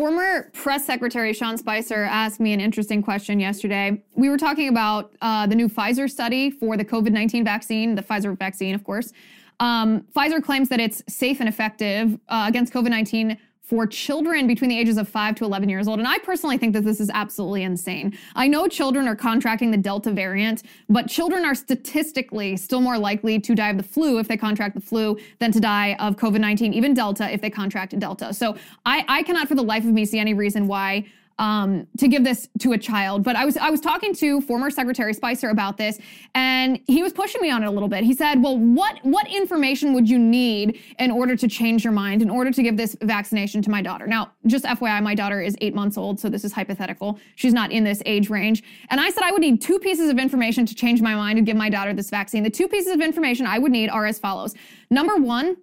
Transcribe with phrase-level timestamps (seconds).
[0.00, 4.02] Former press secretary Sean Spicer asked me an interesting question yesterday.
[4.14, 8.02] We were talking about uh, the new Pfizer study for the COVID 19 vaccine, the
[8.02, 9.12] Pfizer vaccine, of course.
[9.60, 13.36] Um, Pfizer claims that it's safe and effective uh, against COVID 19
[13.70, 16.00] for children between the ages of 5 to 11 years old.
[16.00, 18.18] And I personally think that this is absolutely insane.
[18.34, 23.38] I know children are contracting the Delta variant, but children are statistically still more likely
[23.38, 26.40] to die of the flu if they contract the flu than to die of COVID
[26.40, 28.34] 19, even Delta if they contract Delta.
[28.34, 31.06] So I, I cannot for the life of me see any reason why
[31.40, 33.24] um, to give this to a child.
[33.24, 35.98] But I was I was talking to former Secretary Spicer about this,
[36.34, 38.04] and he was pushing me on it a little bit.
[38.04, 42.20] He said, "Well, what what information would you need in order to change your mind,
[42.20, 45.56] in order to give this vaccination to my daughter?" Now, just FYI, my daughter is
[45.62, 47.18] eight months old, so this is hypothetical.
[47.36, 48.62] She's not in this age range.
[48.90, 51.46] And I said I would need two pieces of information to change my mind and
[51.46, 52.42] give my daughter this vaccine.
[52.42, 54.54] The two pieces of information I would need are as follows.
[54.90, 55.56] Number one,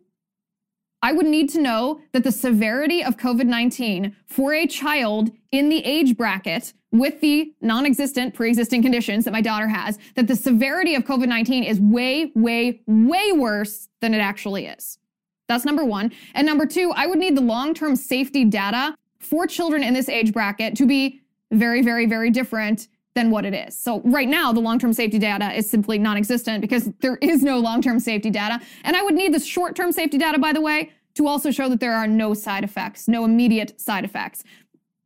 [1.01, 5.69] I would need to know that the severity of COVID 19 for a child in
[5.69, 10.27] the age bracket with the non existent pre existing conditions that my daughter has, that
[10.27, 14.97] the severity of COVID 19 is way, way, way worse than it actually is.
[15.47, 16.11] That's number one.
[16.33, 20.09] And number two, I would need the long term safety data for children in this
[20.09, 23.75] age bracket to be very, very, very different than what it is.
[23.75, 27.99] So right now, the long-term safety data is simply non-existent because there is no long-term
[27.99, 28.59] safety data.
[28.83, 31.79] And I would need the short-term safety data, by the way, to also show that
[31.79, 34.43] there are no side effects, no immediate side effects.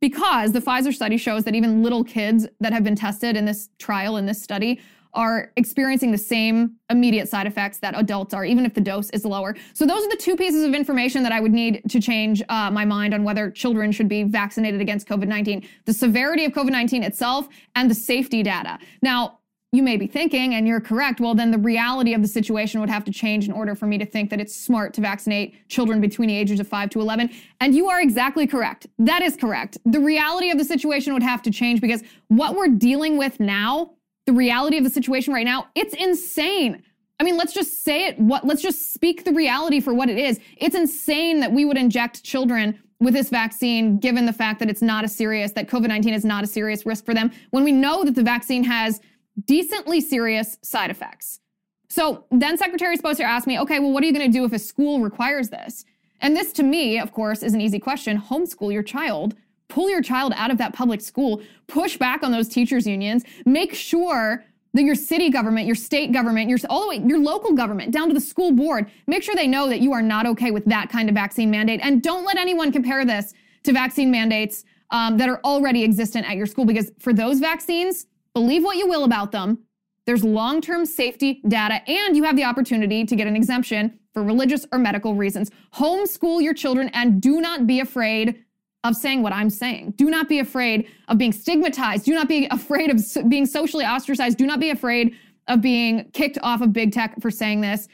[0.02, 3.70] Because the Pfizer study shows that even little kids that have been tested in this
[3.78, 4.78] trial, in this study,
[5.14, 9.24] are experiencing the same immediate side effects that adults are, even if the dose is
[9.24, 9.54] lower.
[9.74, 12.70] So, those are the two pieces of information that I would need to change uh,
[12.70, 16.70] my mind on whether children should be vaccinated against COVID 19 the severity of COVID
[16.70, 18.78] 19 itself and the safety data.
[19.02, 19.38] Now,
[19.74, 22.90] you may be thinking, and you're correct, well, then the reality of the situation would
[22.90, 25.98] have to change in order for me to think that it's smart to vaccinate children
[25.98, 27.30] between the ages of 5 to 11.
[27.58, 28.86] And you are exactly correct.
[28.98, 29.78] That is correct.
[29.86, 33.92] The reality of the situation would have to change because what we're dealing with now,
[34.26, 36.82] the reality of the situation right now, it's insane.
[37.20, 38.18] I mean, let's just say it.
[38.18, 38.44] What?
[38.44, 40.40] Let's just speak the reality for what it is.
[40.56, 44.82] It's insane that we would inject children with this vaccine, given the fact that it's
[44.82, 47.72] not a serious, that COVID 19 is not a serious risk for them, when we
[47.72, 49.00] know that the vaccine has
[49.44, 51.40] decently serious side effects.
[51.88, 54.52] So then Secretary Spicer asked me, okay, well, what are you going to do if
[54.52, 55.84] a school requires this?
[56.20, 58.18] And this to me, of course, is an easy question.
[58.18, 59.34] Homeschool your child.
[59.72, 61.42] Pull your child out of that public school.
[61.66, 63.24] Push back on those teachers' unions.
[63.46, 64.44] Make sure
[64.74, 68.08] that your city government, your state government, your all the way your local government down
[68.08, 70.88] to the school board, make sure they know that you are not okay with that
[70.88, 71.80] kind of vaccine mandate.
[71.82, 73.34] And don't let anyone compare this
[73.64, 78.06] to vaccine mandates um, that are already existent at your school because for those vaccines,
[78.34, 79.58] Believe what you will about them.
[80.06, 84.22] There's long term safety data, and you have the opportunity to get an exemption for
[84.22, 85.50] religious or medical reasons.
[85.74, 88.42] Homeschool your children and do not be afraid
[88.84, 89.94] of saying what I'm saying.
[89.96, 92.04] Do not be afraid of being stigmatized.
[92.04, 94.38] Do not be afraid of being socially ostracized.
[94.38, 95.14] Do not be afraid
[95.48, 97.88] of being kicked off of big tech for saying this.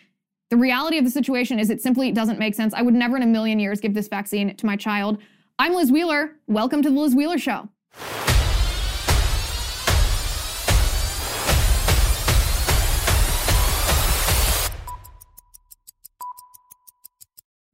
[0.51, 2.73] The reality of the situation is it simply doesn't make sense.
[2.73, 5.19] I would never in a million years give this vaccine to my child.
[5.59, 6.37] I'm Liz Wheeler.
[6.47, 7.69] Welcome to the Liz Wheeler Show.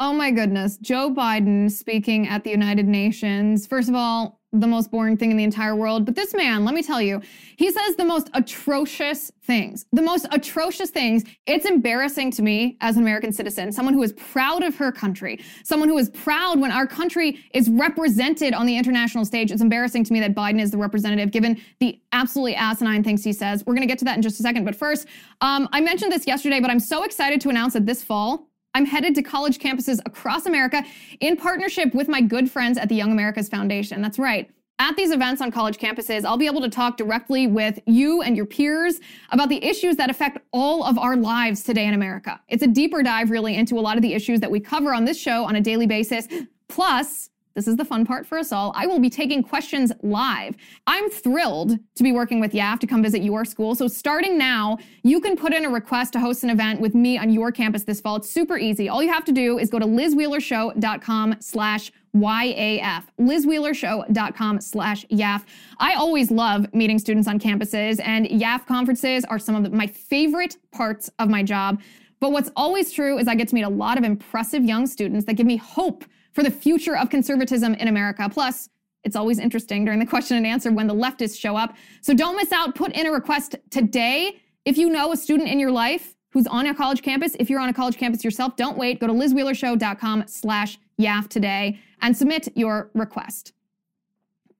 [0.04, 0.76] Oh my goodness.
[0.76, 3.66] Joe Biden speaking at the United Nations.
[3.66, 6.04] First of all, the most boring thing in the entire world.
[6.04, 7.22] But this man, let me tell you,
[7.56, 9.86] he says the most atrocious things.
[9.92, 11.24] The most atrocious things.
[11.46, 15.42] It's embarrassing to me as an American citizen, someone who is proud of her country,
[15.64, 19.50] someone who is proud when our country is represented on the international stage.
[19.50, 23.32] It's embarrassing to me that Biden is the representative, given the absolutely asinine things he
[23.32, 23.64] says.
[23.64, 24.66] We're going to get to that in just a second.
[24.66, 25.08] But first,
[25.40, 28.86] um, I mentioned this yesterday, but I'm so excited to announce that this fall, I'm
[28.86, 30.84] headed to college campuses across America
[31.20, 34.02] in partnership with my good friends at the Young America's Foundation.
[34.02, 34.50] That's right.
[34.80, 38.36] At these events on college campuses, I'll be able to talk directly with you and
[38.36, 38.98] your peers
[39.30, 42.40] about the issues that affect all of our lives today in America.
[42.48, 45.04] It's a deeper dive, really, into a lot of the issues that we cover on
[45.04, 46.26] this show on a daily basis.
[46.68, 48.72] Plus, this is the fun part for us all.
[48.74, 50.56] I will be taking questions live.
[50.86, 53.74] I'm thrilled to be working with YAF to come visit your school.
[53.74, 57.16] So starting now, you can put in a request to host an event with me
[57.16, 58.16] on your campus this fall.
[58.16, 58.88] It's super easy.
[58.88, 65.44] All you have to do is go to lizwheelershow.com slash YAF, lizwheelershow.com slash YAF.
[65.78, 70.56] I always love meeting students on campuses and YAF conferences are some of my favorite
[70.72, 71.80] parts of my job.
[72.20, 75.26] But what's always true is I get to meet a lot of impressive young students
[75.26, 76.04] that give me hope
[76.34, 78.28] for the future of conservatism in America.
[78.28, 78.68] Plus,
[79.04, 81.76] it's always interesting during the question and answer when the leftists show up.
[82.02, 82.74] So don't miss out.
[82.74, 84.40] Put in a request today.
[84.64, 87.60] If you know a student in your life who's on a college campus, if you're
[87.60, 89.00] on a college campus yourself, don't wait.
[89.00, 93.52] Go to lizwheelershow.com slash YAF today and submit your request.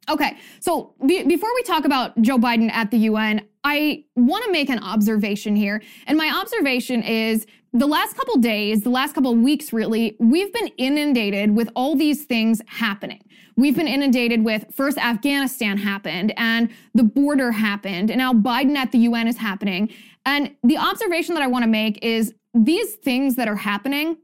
[0.09, 4.53] Okay, so be- before we talk about Joe Biden at the UN, I want to
[4.53, 5.82] make an observation here.
[6.06, 10.69] And my observation is the last couple days, the last couple weeks really, we've been
[10.79, 13.21] inundated with all these things happening.
[13.56, 18.93] We've been inundated with first Afghanistan happened and the border happened and now Biden at
[18.93, 19.93] the UN is happening.
[20.25, 24.19] And the observation that I want to make is these things that are happening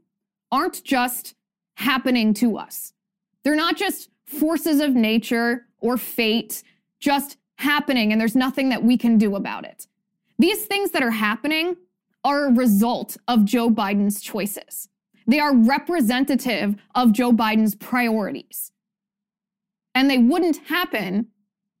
[0.49, 1.35] aren't just
[1.75, 2.93] happening to us.
[3.43, 6.63] They're not just forces of nature or fate
[7.01, 9.87] just happening and there's nothing that we can do about it.
[10.39, 11.75] These things that are happening
[12.23, 14.89] are a result of Joe Biden's choices.
[15.27, 18.71] They are representative of Joe Biden's priorities.
[19.93, 21.27] And they wouldn't happen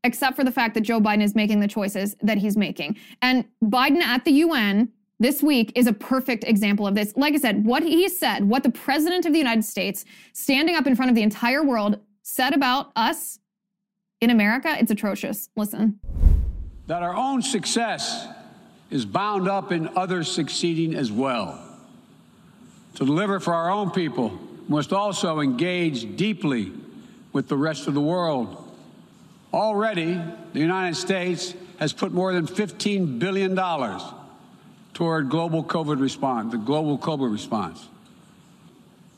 [0.03, 2.97] except for the fact that Joe Biden is making the choices that he's making.
[3.21, 4.89] And Biden at the UN
[5.19, 7.13] this week is a perfect example of this.
[7.15, 10.03] Like I said, what he said, what the president of the United States,
[10.33, 13.39] standing up in front of the entire world, said about us
[14.19, 15.49] in America, it's atrocious.
[15.55, 15.99] Listen.
[16.87, 18.27] That our own success
[18.91, 21.59] is bound up in others succeeding as well.
[22.95, 26.71] To deliver for our own people, must also engage deeply
[27.33, 28.57] with the rest of the world.
[29.53, 30.19] Already,
[30.53, 33.55] the United States has put more than $15 billion
[34.93, 37.85] toward global COVID response, the global COVID response.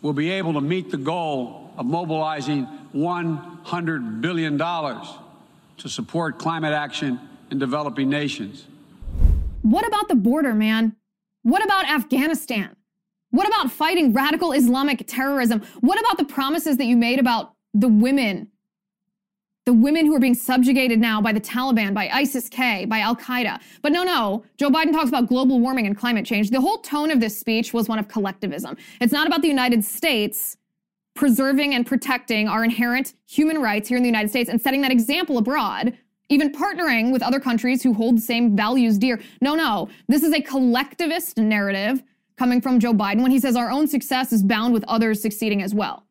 [0.02, 7.20] We'll be able to meet the goal of mobilizing $100 billion to support climate action
[7.52, 8.66] in developing nations.
[9.64, 10.98] What about the border, man?
[11.42, 12.76] What about Afghanistan?
[13.32, 15.62] What about fighting radical Islamic terrorism?
[15.80, 18.50] What about the promises that you made about the women?
[19.66, 23.16] The women who are being subjugated now by the Taliban, by ISIS K, by Al
[23.16, 23.62] Qaeda.
[23.82, 26.50] But no, no, Joe Biden talks about global warming and climate change.
[26.50, 28.76] The whole tone of this speech was one of collectivism.
[29.00, 30.58] It's not about the United States
[31.16, 34.92] preserving and protecting our inherent human rights here in the United States and setting that
[34.92, 35.98] example abroad,
[36.34, 39.22] even partnering with other countries who hold the same values dear.
[39.42, 42.04] No, no, this is a collectivist narrative
[42.38, 45.62] coming from Joe Biden when he says our own success is bound with others succeeding
[45.62, 46.06] as well.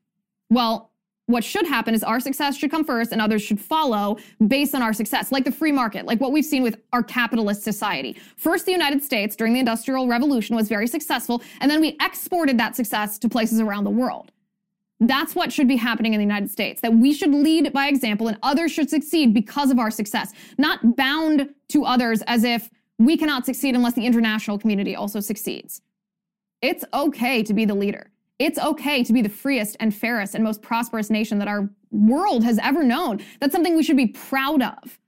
[0.50, 0.92] Well,
[1.26, 4.82] what should happen is our success should come first and others should follow based on
[4.82, 8.16] our success, like the free market, like what we've seen with our capitalist society.
[8.36, 12.58] First, the United States during the Industrial Revolution was very successful, and then we exported
[12.58, 14.32] that success to places around the world.
[15.02, 18.28] That's what should be happening in the United States, that we should lead by example
[18.28, 22.70] and others should succeed because of our success, not bound to others as if
[23.00, 25.82] we cannot succeed unless the international community also succeeds.
[26.60, 28.12] It's okay to be the leader.
[28.38, 32.44] It's okay to be the freest and fairest and most prosperous nation that our world
[32.44, 33.20] has ever known.
[33.40, 35.00] That's something we should be proud of.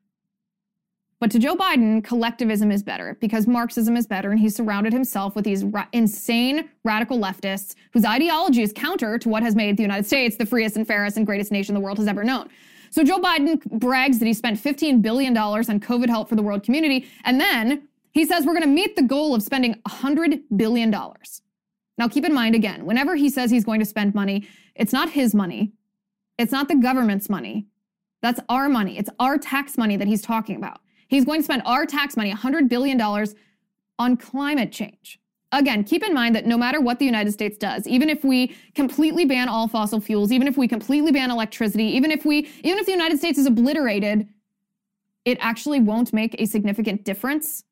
[1.25, 5.35] But to Joe Biden, collectivism is better because Marxism is better, and he's surrounded himself
[5.35, 9.83] with these ra- insane radical leftists whose ideology is counter to what has made the
[9.83, 12.51] United States the freest and fairest and greatest nation the world has ever known.
[12.91, 16.63] So Joe Biden brags that he spent $15 billion on COVID help for the world
[16.63, 20.91] community, and then he says we're going to meet the goal of spending $100 billion.
[20.91, 25.09] Now, keep in mind again, whenever he says he's going to spend money, it's not
[25.09, 25.73] his money,
[26.37, 27.65] it's not the government's money.
[28.21, 28.99] That's our money.
[28.99, 30.81] It's our tax money that he's talking about.
[31.15, 33.01] He's going to spend our tax money, $100 billion,
[33.99, 35.21] on climate change.
[35.53, 38.57] Again, keep in mind that no matter what the United States does, even if we
[38.75, 42.79] completely ban all fossil fuels, even if we completely ban electricity, even if we even
[42.79, 44.29] if the United States is obliterated,
[45.25, 47.63] it actually won't make a significant difference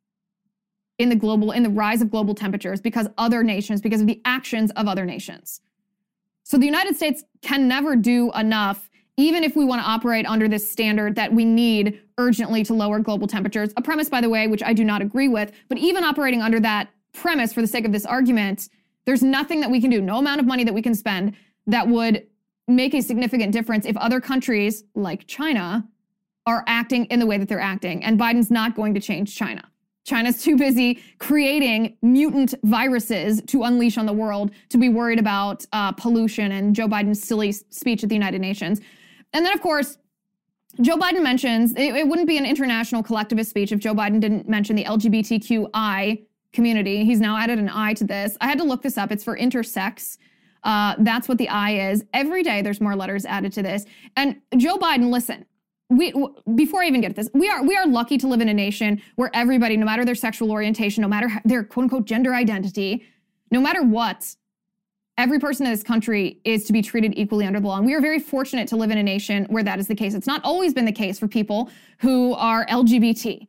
[1.00, 4.22] in the global in the rise of global temperatures because other nations because of the
[4.24, 5.60] actions of other nations.
[6.44, 10.48] So the United States can never do enough even if we want to operate under
[10.48, 14.46] this standard that we need urgently to lower global temperatures, a premise, by the way,
[14.46, 17.84] which I do not agree with, but even operating under that premise for the sake
[17.84, 18.68] of this argument,
[19.04, 21.34] there's nothing that we can do, no amount of money that we can spend
[21.66, 22.26] that would
[22.68, 25.86] make a significant difference if other countries like China
[26.46, 28.04] are acting in the way that they're acting.
[28.04, 29.68] And Biden's not going to change China.
[30.04, 35.64] China's too busy creating mutant viruses to unleash on the world to be worried about
[35.72, 38.80] uh, pollution and Joe Biden's silly speech at the United Nations.
[39.32, 39.98] And then, of course,
[40.80, 44.48] Joe Biden mentions it, it, wouldn't be an international collectivist speech if Joe Biden didn't
[44.48, 47.04] mention the LGBTQI community.
[47.04, 48.36] He's now added an I to this.
[48.40, 49.12] I had to look this up.
[49.12, 50.16] It's for intersex.
[50.64, 52.04] Uh, that's what the I is.
[52.14, 53.84] Every day there's more letters added to this.
[54.16, 55.44] And Joe Biden, listen,
[55.90, 56.14] we
[56.54, 58.54] before I even get to this, we are we are lucky to live in a
[58.54, 63.04] nation where everybody, no matter their sexual orientation, no matter their quote unquote gender identity,
[63.50, 64.34] no matter what,
[65.18, 67.76] every person in this country is to be treated equally under the law.
[67.76, 70.14] And we are very fortunate to live in a nation where that is the case.
[70.14, 73.46] It's not always been the case for people who are LGBT.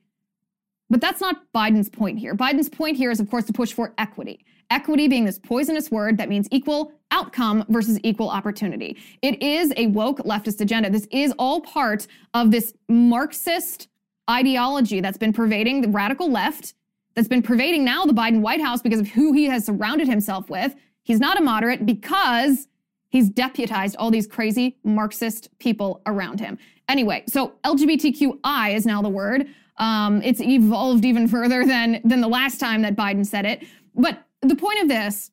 [0.89, 2.35] But that's not Biden's point here.
[2.35, 4.45] Biden's point here is, of course, to push for equity.
[4.69, 8.97] Equity being this poisonous word that means equal outcome versus equal opportunity.
[9.21, 10.89] It is a woke leftist agenda.
[10.89, 13.87] This is all part of this Marxist
[14.29, 16.75] ideology that's been pervading the radical left,
[17.15, 20.49] that's been pervading now the Biden White House because of who he has surrounded himself
[20.49, 20.75] with.
[21.03, 22.67] He's not a moderate because
[23.09, 26.57] he's deputized all these crazy Marxist people around him.
[26.89, 29.47] Anyway, so LGBTQI is now the word.
[29.77, 33.65] Um, it's evolved even further than than the last time that Biden said it.
[33.95, 35.31] But the point of this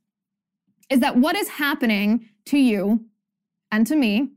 [0.89, 3.05] is that what is happening to you
[3.71, 4.31] and to me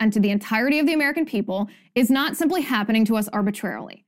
[0.00, 4.05] and to the entirety of the American people is not simply happening to us arbitrarily.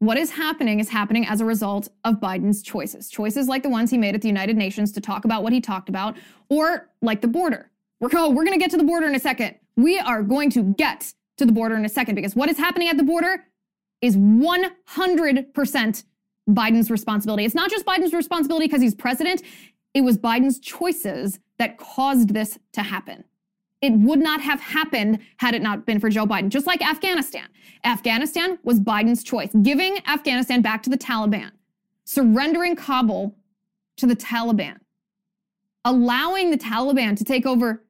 [0.00, 3.08] What is happening is happening as a result of Biden's choices.
[3.08, 5.60] Choices like the ones he made at the United Nations to talk about what he
[5.60, 6.16] talked about,
[6.48, 7.70] or like the border.
[8.00, 9.56] We're, oh, we're going to get to the border in a second.
[9.76, 12.88] We are going to get to the border in a second because what is happening
[12.88, 13.44] at the border
[14.00, 16.04] is 100%
[16.48, 17.44] Biden's responsibility.
[17.44, 19.42] It's not just Biden's responsibility because he's president,
[19.94, 23.24] it was Biden's choices that caused this to happen.
[23.80, 27.46] It would not have happened had it not been for Joe Biden, just like Afghanistan.
[27.84, 31.52] Afghanistan was Biden's choice, giving Afghanistan back to the Taliban,
[32.04, 33.36] surrendering Kabul
[33.98, 34.78] to the Taliban,
[35.84, 37.84] allowing the Taliban to take over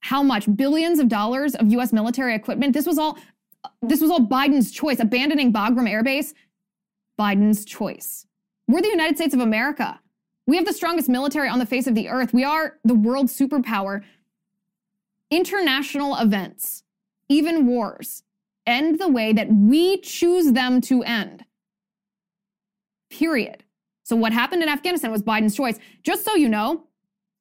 [0.00, 2.72] how much billions of dollars of US military equipment.
[2.72, 3.18] This was all
[3.82, 5.00] this was all Biden's choice.
[5.00, 6.34] Abandoning Bagram Air Base,
[7.18, 8.26] Biden's choice.
[8.68, 10.00] We're the United States of America.
[10.46, 12.34] We have the strongest military on the face of the earth.
[12.34, 14.02] We are the world superpower.
[15.30, 16.82] International events,
[17.28, 18.22] even wars,
[18.66, 21.44] end the way that we choose them to end.
[23.10, 23.64] Period.
[24.02, 25.78] So, what happened in Afghanistan was Biden's choice.
[26.02, 26.86] Just so you know,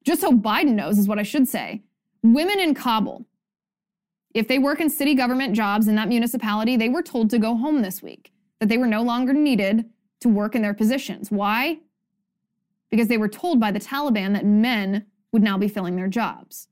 [0.04, 1.84] just so Biden knows, is what I should say.
[2.22, 3.26] Women in Kabul,
[4.34, 7.56] if they work in city government jobs in that municipality, they were told to go
[7.56, 9.90] home this week, that they were no longer needed
[10.22, 11.30] to work in their positions.
[11.30, 11.80] Why?
[12.90, 16.68] Because they were told by the Taliban that men would now be filling their jobs.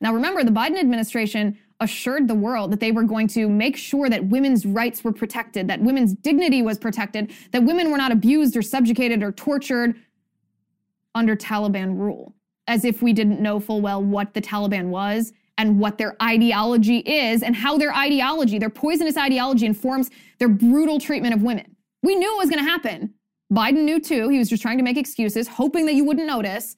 [0.00, 4.08] Now, remember, the Biden administration assured the world that they were going to make sure
[4.10, 8.56] that women's rights were protected, that women's dignity was protected, that women were not abused
[8.56, 9.96] or subjugated or tortured
[11.14, 12.34] under Taliban rule,
[12.66, 16.98] as if we didn't know full well what the Taliban was and what their ideology
[16.98, 21.76] is and how their ideology, their poisonous ideology, informs their brutal treatment of women.
[22.02, 23.14] We knew it was going to happen.
[23.52, 24.28] Biden knew too.
[24.28, 26.76] He was just trying to make excuses, hoping that you wouldn't notice.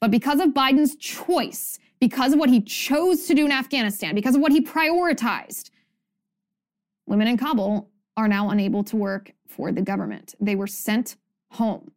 [0.00, 4.34] But because of Biden's choice, because of what he chose to do in Afghanistan, because
[4.34, 5.70] of what he prioritized,
[7.06, 10.34] women in Kabul are now unable to work for the government.
[10.38, 11.16] They were sent
[11.52, 11.92] home.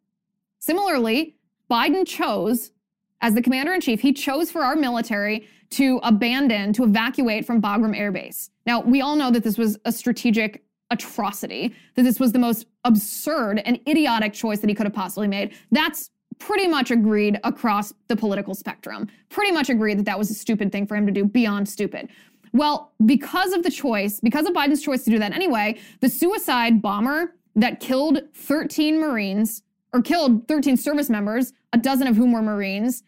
[0.59, 1.35] Similarly,
[1.69, 2.71] Biden chose,
[3.19, 7.61] as the commander in chief, he chose for our military to abandon, to evacuate from
[7.61, 8.49] Bagram Air Base.
[8.65, 12.65] Now, we all know that this was a strategic atrocity, that this was the most
[12.85, 15.53] absurd and idiotic choice that he could have possibly made.
[15.69, 19.07] That's pretty much agreed across the political spectrum.
[19.29, 22.09] Pretty much agreed that that was a stupid thing for him to do, beyond stupid.
[22.53, 26.81] Well, because of the choice, because of Biden's choice to do that anyway, the suicide
[26.81, 29.63] bomber that killed 13 Marines,
[29.93, 33.03] or killed 13 service members, a dozen of whom were Marines,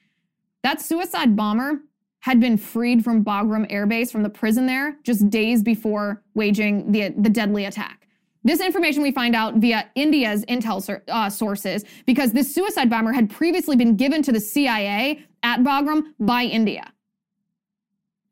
[0.64, 1.82] that suicide bomber
[2.22, 6.92] had been freed from Bagram Air Base, from the prison there, just days before waging
[6.92, 8.08] the, the deadly attack.
[8.44, 13.30] This information we find out via India's intel uh, sources because this suicide bomber had
[13.30, 16.94] previously been given to the CIA at Bagram by India.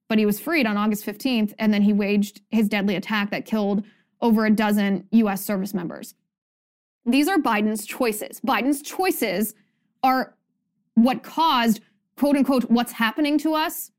[0.07, 3.45] But he was freed on August 15th, and then he waged his deadly attack that
[3.45, 3.83] killed
[4.21, 6.15] over a dozen US service members.
[7.05, 8.39] These are Biden's choices.
[8.41, 9.53] Biden's choices
[10.03, 10.35] are
[10.95, 11.81] what caused
[12.17, 13.91] quote unquote, what's happening to us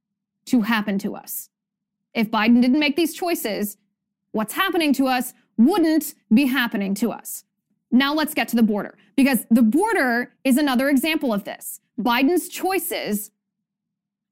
[0.46, 1.48] to happen to us.
[2.14, 3.76] If Biden didn't make these choices,
[4.32, 7.44] what's happening to us wouldn't be happening to us.
[7.90, 11.80] Now let's get to the border because the border is another example of this.
[12.00, 13.30] Biden's choices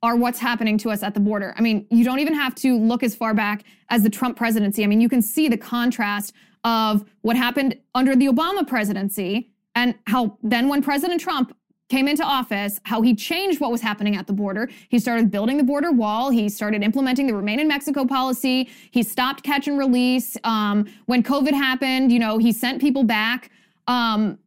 [0.03, 1.55] are what's happening to us at the border.
[1.57, 4.85] I mean, you don't even have to look as far back as the Trump presidency.
[4.85, 6.33] I mean, you can see the contrast
[6.65, 11.57] of what happened under the Obama presidency and how then when President Trump
[11.89, 14.69] came into office, how he changed what was happening at the border.
[14.89, 16.31] He started building the border wall.
[16.31, 18.69] He started implementing the Remain in Mexico policy.
[18.91, 20.37] He stopped catch and release.
[20.43, 23.51] Um, when COVID happened, you know, he sent people back
[23.87, 24.39] um,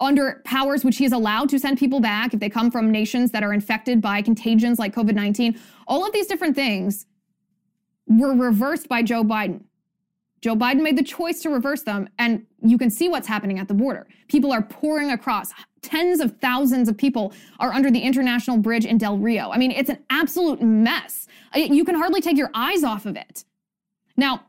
[0.00, 3.30] under powers which he is allowed to send people back if they come from nations
[3.30, 5.58] that are infected by contagions like COVID 19.
[5.86, 7.06] All of these different things
[8.06, 9.64] were reversed by Joe Biden.
[10.40, 13.68] Joe Biden made the choice to reverse them, and you can see what's happening at
[13.68, 14.06] the border.
[14.28, 15.52] People are pouring across.
[15.82, 19.50] Tens of thousands of people are under the international bridge in Del Rio.
[19.50, 21.26] I mean, it's an absolute mess.
[21.54, 23.44] You can hardly take your eyes off of it.
[24.16, 24.44] Now,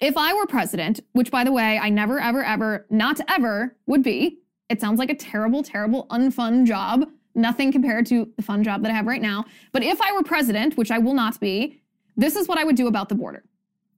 [0.00, 4.02] If I were president, which by the way, I never, ever, ever, not ever would
[4.02, 7.08] be, it sounds like a terrible, terrible, unfun job.
[7.34, 9.44] Nothing compared to the fun job that I have right now.
[9.72, 11.80] But if I were president, which I will not be,
[12.16, 13.44] this is what I would do about the border.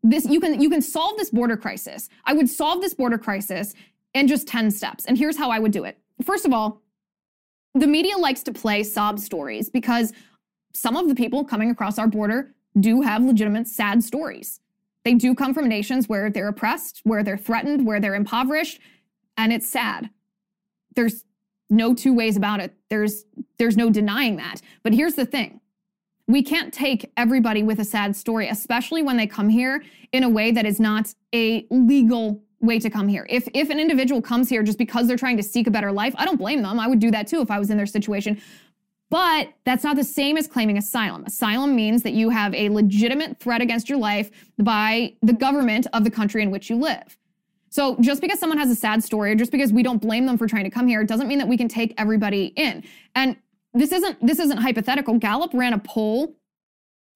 [0.03, 2.09] This you can you can solve this border crisis.
[2.25, 3.75] I would solve this border crisis
[4.15, 5.05] in just 10 steps.
[5.05, 5.99] And here's how I would do it.
[6.23, 6.83] First of all,
[7.75, 10.13] the media likes to play sob stories because
[10.73, 14.61] some of the people coming across our border do have legitimate sad stories.
[15.05, 18.81] They do come from nations where they're oppressed, where they're threatened, where they're impoverished,
[19.37, 20.11] and it's sad.
[20.95, 21.25] There's
[21.71, 22.75] no two ways about it.
[22.91, 23.25] There's
[23.59, 24.61] there's no denying that.
[24.83, 25.61] But here's the thing.
[26.29, 30.29] We can't take everybody with a sad story, especially when they come here in a
[30.29, 33.27] way that is not a legal way to come here.
[33.29, 36.15] If if an individual comes here just because they're trying to seek a better life,
[36.17, 36.81] I don't blame them.
[36.81, 38.41] I would do that too if I was in their situation.
[39.09, 41.25] But that's not the same as claiming asylum.
[41.25, 46.03] Asylum means that you have a legitimate threat against your life by the government of
[46.03, 47.17] the country in which you live.
[47.69, 50.39] So just because someone has a sad story, or just because we don't blame them
[50.39, 52.83] for trying to come here, doesn't mean that we can take everybody in.
[53.15, 53.37] And
[53.75, 55.19] this isn't this isn't hypothetical.
[55.19, 56.35] Gallup ran a poll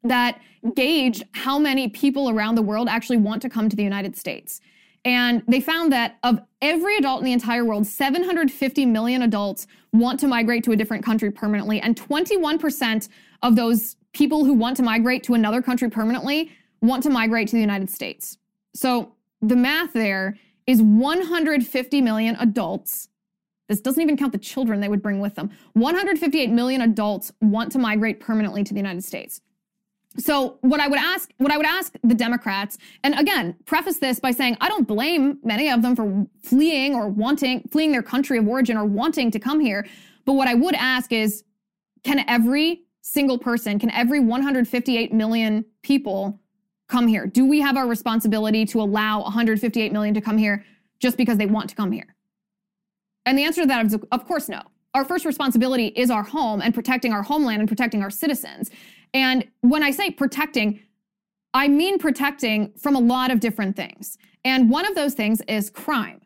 [0.03, 0.41] that
[0.75, 4.61] gauged how many people around the world actually want to come to the United States.
[5.05, 10.21] And they found that of every adult in the entire world, 750 million adults want
[10.21, 11.81] to migrate to a different country permanently.
[11.81, 13.09] And 21%
[13.43, 16.53] of those people who want to migrate to another country permanently
[16.83, 18.39] want to migrate to the United States.
[18.75, 23.09] So the math there is 150 million adults.
[23.69, 25.51] This doesn't even count the children they would bring with them.
[25.75, 29.41] 158 million adults want to migrate permanently to the United States.
[30.19, 34.19] So what I would ask, what I would ask the Democrats, and again, preface this
[34.19, 38.39] by saying I don't blame many of them for fleeing or wanting, fleeing their country
[38.39, 39.87] of origin or wanting to come here.
[40.25, 41.45] But what I would ask is,
[42.03, 46.41] can every single person, can every 158 million people
[46.89, 47.27] come here?
[47.27, 50.65] Do we have our responsibility to allow 158 million to come here
[50.99, 52.17] just because they want to come here?
[53.27, 54.63] And the answer to that is, of course, no.
[54.93, 58.71] Our first responsibility is our home and protecting our homeland and protecting our citizens.
[59.15, 60.81] And when I say protecting,
[61.55, 64.19] I mean protecting from a lot of different things.
[64.45, 66.21] And one of those things is crime.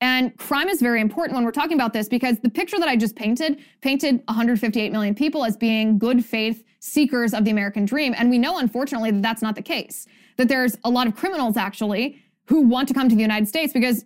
[0.00, 2.96] And crime is very important when we're talking about this because the picture that I
[2.96, 8.14] just painted painted 158 million people as being good faith seekers of the American dream.
[8.16, 10.06] And we know, unfortunately, that that's not the case.
[10.36, 13.72] That there's a lot of criminals actually who want to come to the United States
[13.72, 14.04] because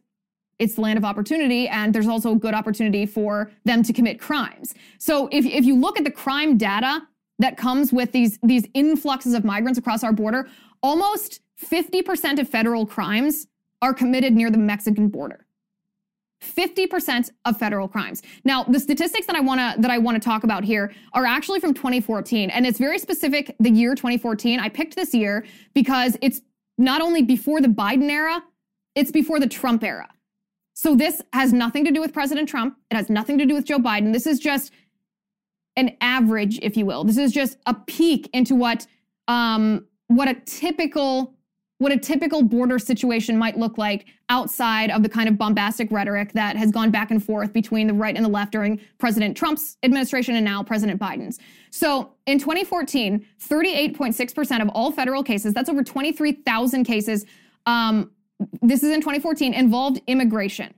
[0.61, 4.20] it's the land of opportunity and there's also a good opportunity for them to commit
[4.20, 4.74] crimes.
[4.98, 7.02] So if, if you look at the crime data
[7.40, 10.48] that comes with these, these influxes of migrants across our border,
[10.83, 13.48] almost 50% of federal crimes
[13.83, 15.46] are committed near the Mexican border.
[16.42, 18.22] 50% of federal crimes.
[18.44, 21.26] Now, the statistics that I want to that I want to talk about here are
[21.26, 24.59] actually from 2014 and it's very specific the year 2014.
[24.59, 26.40] I picked this year because it's
[26.79, 28.42] not only before the Biden era,
[28.94, 30.09] it's before the Trump era.
[30.72, 32.79] So this has nothing to do with President Trump.
[32.90, 34.14] It has nothing to do with Joe Biden.
[34.14, 34.72] This is just
[35.80, 37.02] an average, if you will.
[37.04, 38.86] This is just a peek into what
[39.26, 41.34] um, what a typical
[41.78, 46.30] what a typical border situation might look like outside of the kind of bombastic rhetoric
[46.34, 49.78] that has gone back and forth between the right and the left during President Trump's
[49.82, 51.38] administration and now President Biden's.
[51.70, 57.24] So in 2014, 38.6% of all federal cases, that's over 23,000 cases,
[57.64, 58.10] um,
[58.60, 60.74] this is in 2014, involved immigration.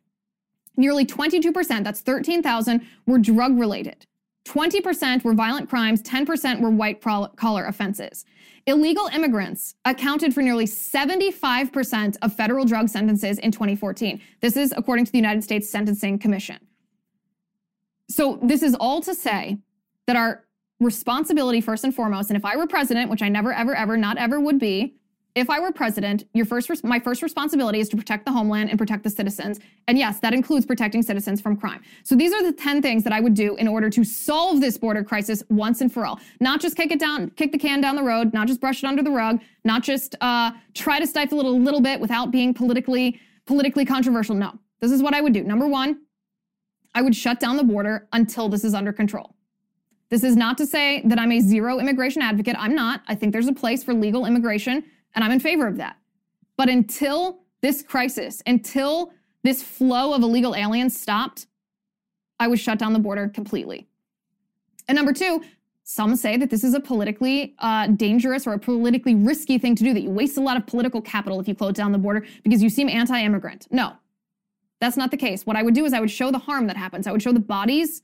[0.76, 4.06] Nearly 22%, that's 13,000, were drug related.
[4.44, 8.24] 20% were violent crimes, 10% were white collar offenses.
[8.66, 14.20] Illegal immigrants accounted for nearly 75% of federal drug sentences in 2014.
[14.40, 16.58] This is according to the United States Sentencing Commission.
[18.08, 19.58] So, this is all to say
[20.06, 20.44] that our
[20.80, 24.18] responsibility, first and foremost, and if I were president, which I never, ever, ever, not
[24.18, 24.96] ever would be,
[25.34, 28.78] if I were president, your first my first responsibility is to protect the homeland and
[28.78, 29.60] protect the citizens.
[29.88, 31.82] And yes, that includes protecting citizens from crime.
[32.02, 34.76] So these are the 10 things that I would do in order to solve this
[34.76, 36.20] border crisis once and for all.
[36.40, 38.86] Not just kick it down, kick the can down the road, not just brush it
[38.86, 42.52] under the rug, not just uh, try to stifle it a little bit without being
[42.52, 44.34] politically politically controversial.
[44.34, 44.58] No.
[44.80, 45.42] This is what I would do.
[45.44, 45.98] Number 1,
[46.94, 49.34] I would shut down the border until this is under control.
[50.10, 52.54] This is not to say that I'm a zero immigration advocate.
[52.58, 53.02] I'm not.
[53.08, 55.96] I think there's a place for legal immigration and I'm in favor of that.
[56.56, 61.46] But until this crisis, until this flow of illegal aliens stopped,
[62.38, 63.88] I would shut down the border completely.
[64.88, 65.42] And number two,
[65.84, 69.84] some say that this is a politically uh, dangerous or a politically risky thing to
[69.84, 72.24] do, that you waste a lot of political capital if you close down the border
[72.42, 73.66] because you seem anti immigrant.
[73.70, 73.94] No,
[74.80, 75.44] that's not the case.
[75.44, 77.06] What I would do is I would show the harm that happens.
[77.06, 78.02] I would show the bodies,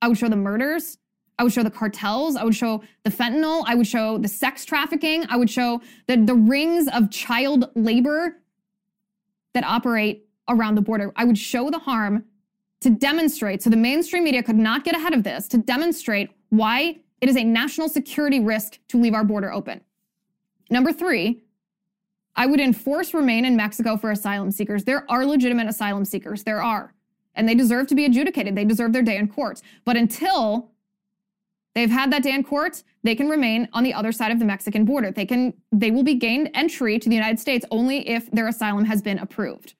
[0.00, 0.98] I would show the murders,
[1.38, 2.36] I would show the cartels.
[2.36, 3.64] I would show the fentanyl.
[3.66, 5.26] I would show the sex trafficking.
[5.28, 8.40] I would show the, the rings of child labor
[9.52, 11.12] that operate around the border.
[11.16, 12.24] I would show the harm
[12.80, 16.98] to demonstrate, so the mainstream media could not get ahead of this, to demonstrate why
[17.20, 19.80] it is a national security risk to leave our border open.
[20.70, 21.42] Number three,
[22.36, 24.84] I would enforce remain in Mexico for asylum seekers.
[24.84, 26.42] There are legitimate asylum seekers.
[26.42, 26.92] There are.
[27.34, 28.54] And they deserve to be adjudicated.
[28.54, 29.62] They deserve their day in court.
[29.84, 30.70] But until
[31.74, 34.44] they've had that day in court, they can remain on the other side of the
[34.44, 35.10] Mexican border.
[35.10, 38.84] They can they will be gained entry to the United States only if their asylum
[38.84, 39.74] has been approved.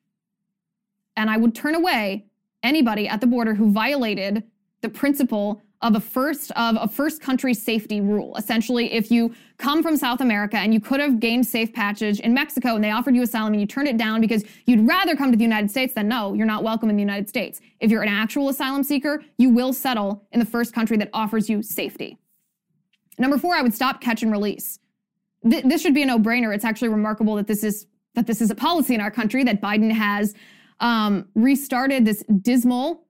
[1.16, 2.26] And I would turn away
[2.62, 4.42] anybody at the border who violated
[4.82, 8.34] the principle of a first of a first country safety rule.
[8.36, 12.32] Essentially, if you come from South America and you could have gained safe passage in
[12.32, 15.30] Mexico and they offered you asylum and you turned it down because you'd rather come
[15.30, 17.60] to the United States, then no, you're not welcome in the United States.
[17.80, 21.50] If you're an actual asylum seeker, you will settle in the first country that offers
[21.50, 22.16] you safety.
[23.18, 24.78] Number four, I would stop catch and release.
[25.48, 26.54] Th- this should be a no-brainer.
[26.54, 29.60] It's actually remarkable that this is that this is a policy in our country that
[29.60, 30.34] Biden has
[30.80, 33.03] um, restarted this dismal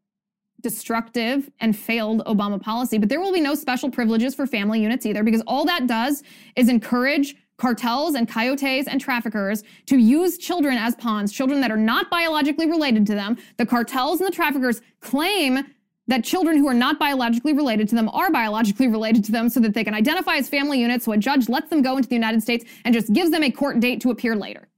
[0.64, 2.98] destructive and failed Obama policy.
[2.98, 6.24] But there will be no special privileges for family units either, because all that does
[6.56, 11.76] is encourage cartels and coyotes and traffickers to use children as pawns, children that are
[11.76, 13.36] not biologically related to them.
[13.58, 15.64] The cartels and the traffickers claim
[16.08, 19.60] that children who are not biologically related to them are biologically related to them so
[19.60, 22.14] that they can identify as family units so a judge lets them go into the
[22.14, 24.68] United States and just gives them a court date to appear later.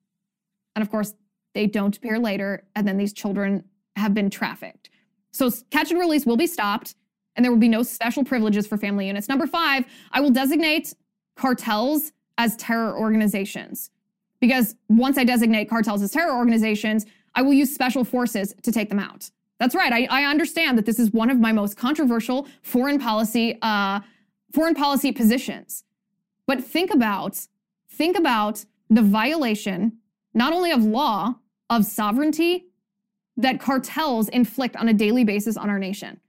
[0.74, 1.14] And of course,
[1.54, 3.64] they don't appear later, and then these children
[3.96, 4.90] have been trafficked.
[5.36, 6.94] So catch and release will be stopped,
[7.34, 9.28] and there will be no special privileges for family units.
[9.28, 10.94] Number five, I will designate
[11.36, 13.90] cartels as terror organizations.
[14.40, 18.88] Because once I designate cartels as terror organizations, I will use special forces to take
[18.88, 19.30] them out.
[19.58, 19.92] That's right.
[19.92, 24.00] I, I understand that this is one of my most controversial foreign policy uh,
[24.52, 25.84] foreign policy positions.
[26.46, 27.46] But think about
[27.90, 29.98] think about the violation
[30.34, 31.36] not only of law
[31.70, 32.65] of sovereignty
[33.36, 36.20] that cartels inflict on a daily basis on our nation.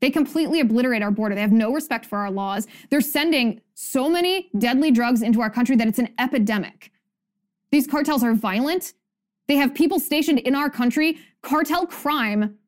[0.00, 1.34] They completely obliterate our border.
[1.34, 2.66] They have no respect for our laws.
[2.90, 6.92] They're sending so many deadly drugs into our country that it's an epidemic.
[7.70, 8.92] These cartels are violent.
[9.48, 11.18] They have people stationed in our country.
[11.42, 12.58] Cartel crime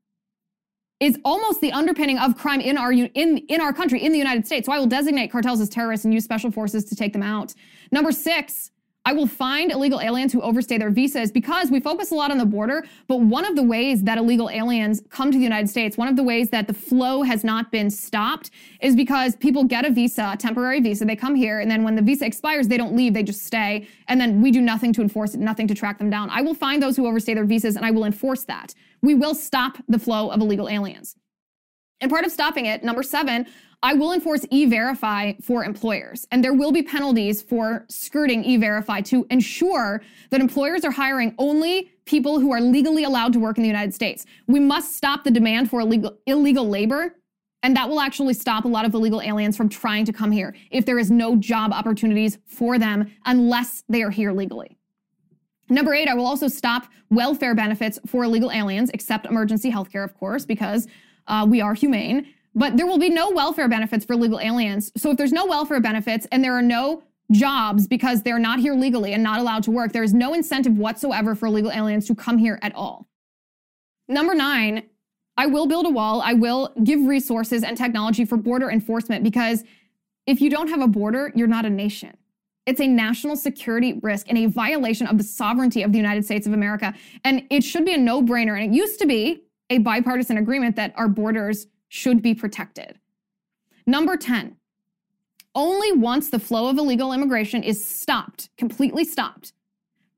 [1.01, 4.47] is almost the underpinning of crime in our in in our country in the United
[4.47, 4.67] States.
[4.67, 7.55] So I will designate cartels as terrorists and use special forces to take them out.
[7.93, 8.71] Number 6,
[9.09, 12.37] I will find illegal aliens who overstay their visas because we focus a lot on
[12.37, 12.85] the border.
[13.07, 16.17] But one of the ways that illegal aliens come to the United States, one of
[16.17, 18.51] the ways that the flow has not been stopped
[18.83, 21.07] is because people get a visa, a temporary visa.
[21.07, 23.89] They come here, and then when the visa expires, they don't leave, they just stay.
[24.09, 26.29] And then we do nothing to enforce it, nothing to track them down.
[26.29, 28.75] I will find those who overstay their visas, and I will enforce that.
[29.01, 31.17] We will stop the flow of illegal aliens.
[32.03, 33.47] And part of stopping it, number seven,
[33.83, 39.25] I will enforce e-verify for employers, and there will be penalties for skirting e-verify to
[39.31, 43.69] ensure that employers are hiring only people who are legally allowed to work in the
[43.69, 44.27] United States.
[44.49, 47.15] We must stop the demand for illegal, illegal labor,
[47.63, 50.57] and that will actually stop a lot of illegal aliens from trying to come here
[50.73, 54.77] if there is no job opportunities for them unless they are here legally.
[55.71, 60.03] Number eight, I will also stop welfare benefits for illegal aliens, except emergency health care,
[60.03, 60.89] of course, because
[61.29, 62.27] uh, we are humane.
[62.59, 64.91] But there will be no welfare benefits for legal aliens.
[64.97, 68.75] So if there's no welfare benefits and there are no jobs because they're not here
[68.75, 72.17] legally and not allowed to work, there is no incentive whatsoever for legal aliens to
[72.17, 73.07] come here at all.
[74.09, 74.83] Number nine,
[75.37, 76.21] I will build a wall.
[76.21, 79.63] I will give resources and technology for border enforcement because
[80.27, 82.17] if you don't have a border, you're not a nation.
[82.67, 86.45] It's a national security risk and a violation of the sovereignty of the United States
[86.45, 86.93] of America.
[87.23, 88.61] And it should be a no brainer.
[88.61, 92.99] And it used to be a bipartisan agreement that our borders should be protected.
[93.87, 94.57] Number 10,
[95.55, 99.53] only once the flow of illegal immigration is stopped, completely stopped,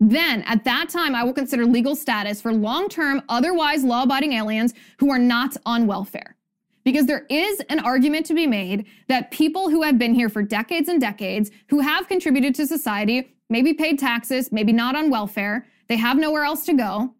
[0.01, 4.33] then at that time I will consider legal status for long term, otherwise law abiding
[4.33, 6.37] aliens who are not on welfare.
[6.85, 10.43] Because there is an argument to be made that people who have been here for
[10.43, 15.67] decades and decades, who have contributed to society, maybe paid taxes, maybe not on welfare,
[15.89, 17.15] they have nowhere else to go,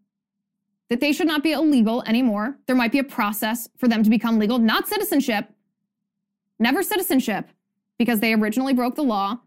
[0.91, 2.57] that they should not be illegal anymore.
[2.67, 5.47] There might be a process for them to become legal, not citizenship,
[6.59, 7.49] never citizenship,
[7.97, 9.39] because they originally broke the law.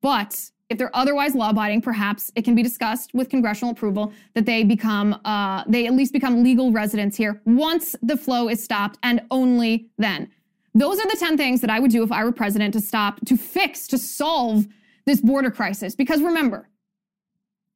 [0.00, 4.46] But if they're otherwise law abiding, perhaps it can be discussed with congressional approval that
[4.46, 8.96] they become, uh, they at least become legal residents here once the flow is stopped
[9.02, 10.30] and only then.
[10.72, 13.18] Those are the 10 things that I would do if I were president to stop,
[13.26, 14.68] to fix, to solve
[15.04, 15.96] this border crisis.
[15.96, 16.68] Because remember,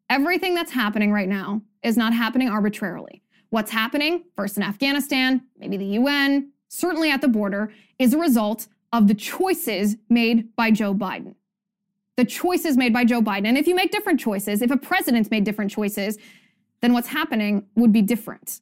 [0.09, 3.23] everything that's happening right now is not happening arbitrarily.
[3.51, 4.25] What's happening?
[4.35, 9.15] First in Afghanistan, maybe the UN, certainly at the border, is a result of the
[9.15, 11.35] choices made by Joe Biden.
[12.17, 13.47] The choices made by Joe Biden.
[13.47, 16.19] And if you make different choices, if a president made different choices,
[16.81, 18.61] then what's happening would be different.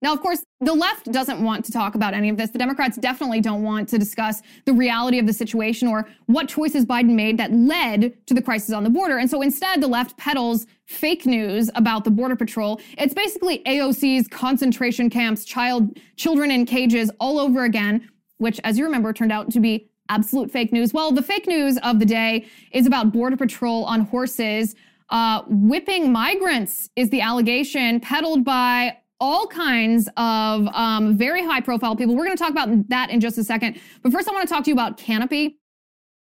[0.00, 2.50] Now, of course, the left doesn't want to talk about any of this.
[2.50, 6.86] The Democrats definitely don't want to discuss the reality of the situation or what choices
[6.86, 9.18] Biden made that led to the crisis on the border.
[9.18, 12.80] And so instead, the left peddles fake news about the Border Patrol.
[12.96, 18.84] It's basically AOC's concentration camps, child, children in cages all over again, which, as you
[18.84, 20.94] remember, turned out to be absolute fake news.
[20.94, 24.76] Well, the fake news of the day is about Border Patrol on horses.
[25.10, 31.96] Uh, whipping migrants is the allegation peddled by all kinds of um, very high profile
[31.96, 32.16] people.
[32.16, 33.80] We're going to talk about that in just a second.
[34.02, 35.58] But first, I want to talk to you about Canopy.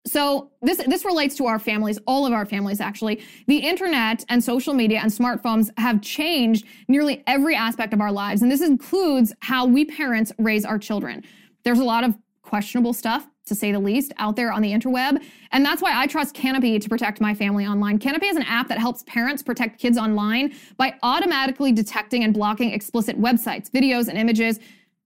[0.06, 3.22] So this this relates to our families, all of our families actually.
[3.48, 8.40] The internet and social media and smartphones have changed nearly every aspect of our lives,
[8.40, 11.22] and this includes how we parents raise our children.
[11.64, 15.22] There's a lot of questionable stuff to say the least, out there on the interweb.
[15.52, 17.98] And that's why I trust Canopy to protect my family online.
[17.98, 22.70] Canopy is an app that helps parents protect kids online by automatically detecting and blocking
[22.72, 24.60] explicit websites, videos, and images,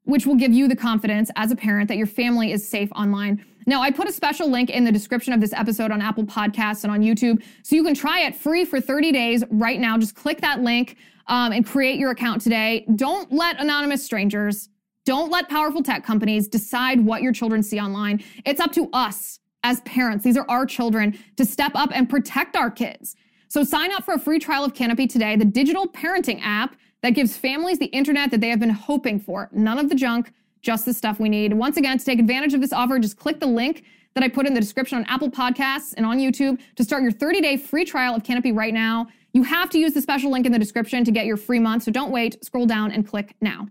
[0.05, 3.45] which will give you the confidence as a parent that your family is safe online.
[3.67, 6.85] Now, I put a special link in the description of this episode on Apple Podcasts
[6.85, 9.97] and on YouTube, so you can try it free for 30 days right now.
[9.97, 10.97] Just click that link
[11.29, 12.85] um, and create your account today.
[12.95, 14.69] Don't let anonymous strangers
[15.05, 18.23] don't let powerful tech companies decide what your children see online.
[18.45, 20.25] It's up to us as parents.
[20.25, 23.17] These are our children to step up and protect our kids.
[23.49, 27.11] So sign up for a free trial of Canopy today, the digital parenting app that
[27.11, 29.49] gives families the internet that they have been hoping for.
[29.53, 31.53] None of the junk, just the stuff we need.
[31.53, 34.47] Once again, to take advantage of this offer, just click the link that I put
[34.47, 38.15] in the description on Apple Podcasts and on YouTube to start your 30-day free trial
[38.15, 39.07] of Canopy right now.
[39.33, 41.83] You have to use the special link in the description to get your free month,
[41.83, 42.43] so don't wait.
[42.45, 43.69] Scroll down and click now.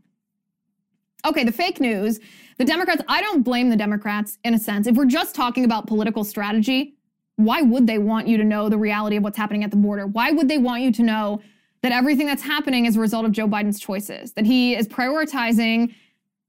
[1.25, 2.19] Okay, the fake news.
[2.57, 4.87] The Democrats, I don't blame the Democrats in a sense.
[4.87, 6.95] If we're just talking about political strategy,
[7.37, 10.05] why would they want you to know the reality of what's happening at the border?
[10.05, 11.41] Why would they want you to know
[11.81, 14.33] that everything that's happening is a result of Joe Biden's choices?
[14.33, 15.95] That he is prioritizing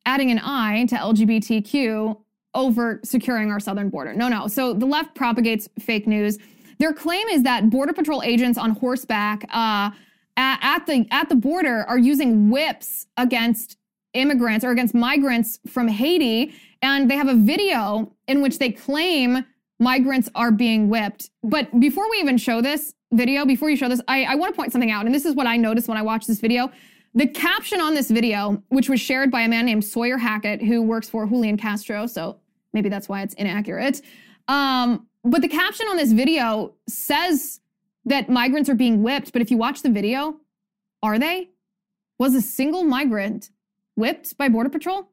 [0.07, 2.21] adding an I to LGBTQ
[2.55, 4.13] over securing our southern border.
[4.13, 4.47] No, no.
[4.49, 6.39] So the left propagates fake news.
[6.79, 9.91] Their claim is that Border Patrol agents on horseback uh,
[10.37, 13.77] at, at the at the border are using whips against
[14.14, 16.55] immigrants or against migrants from Haiti.
[16.83, 19.44] And they have a video in which they claim
[19.79, 21.31] migrants are being whipped.
[21.42, 24.57] But before we even show this video, before you show this, I, I want to
[24.57, 25.07] point something out.
[25.07, 26.70] And this is what I noticed when I watched this video.
[27.14, 30.83] The caption on this video, which was shared by a man named Sawyer Hackett, who
[30.83, 32.40] works for Julian Castro, so
[32.72, 34.03] maybe that's why it's inaccurate.
[34.48, 37.61] Um, but the caption on this video says
[38.05, 39.33] that migrants are being whipped.
[39.33, 40.40] But if you watch the video,
[41.03, 41.50] are they?
[42.18, 43.50] Was a single migrant
[43.96, 45.09] whipped by Border Patrol?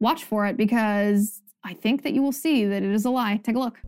[0.00, 3.40] Watch for it because I think that you will see that it is a lie.
[3.42, 3.80] Take a look.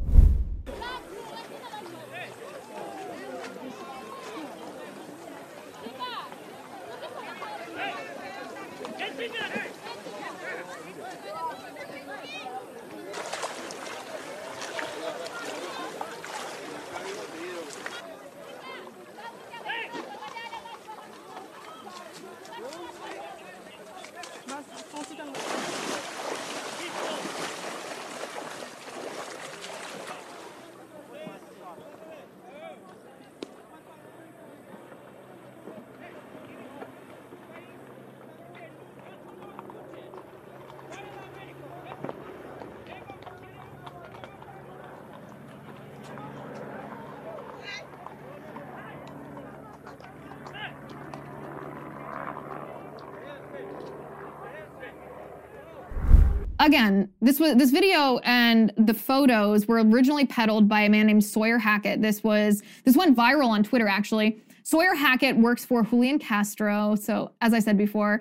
[56.70, 61.24] Again, this was this video and the photos were originally peddled by a man named
[61.24, 62.00] Sawyer Hackett.
[62.00, 64.40] This was this went viral on Twitter actually.
[64.62, 68.20] Sawyer Hackett works for Julian Castro, so as I said before,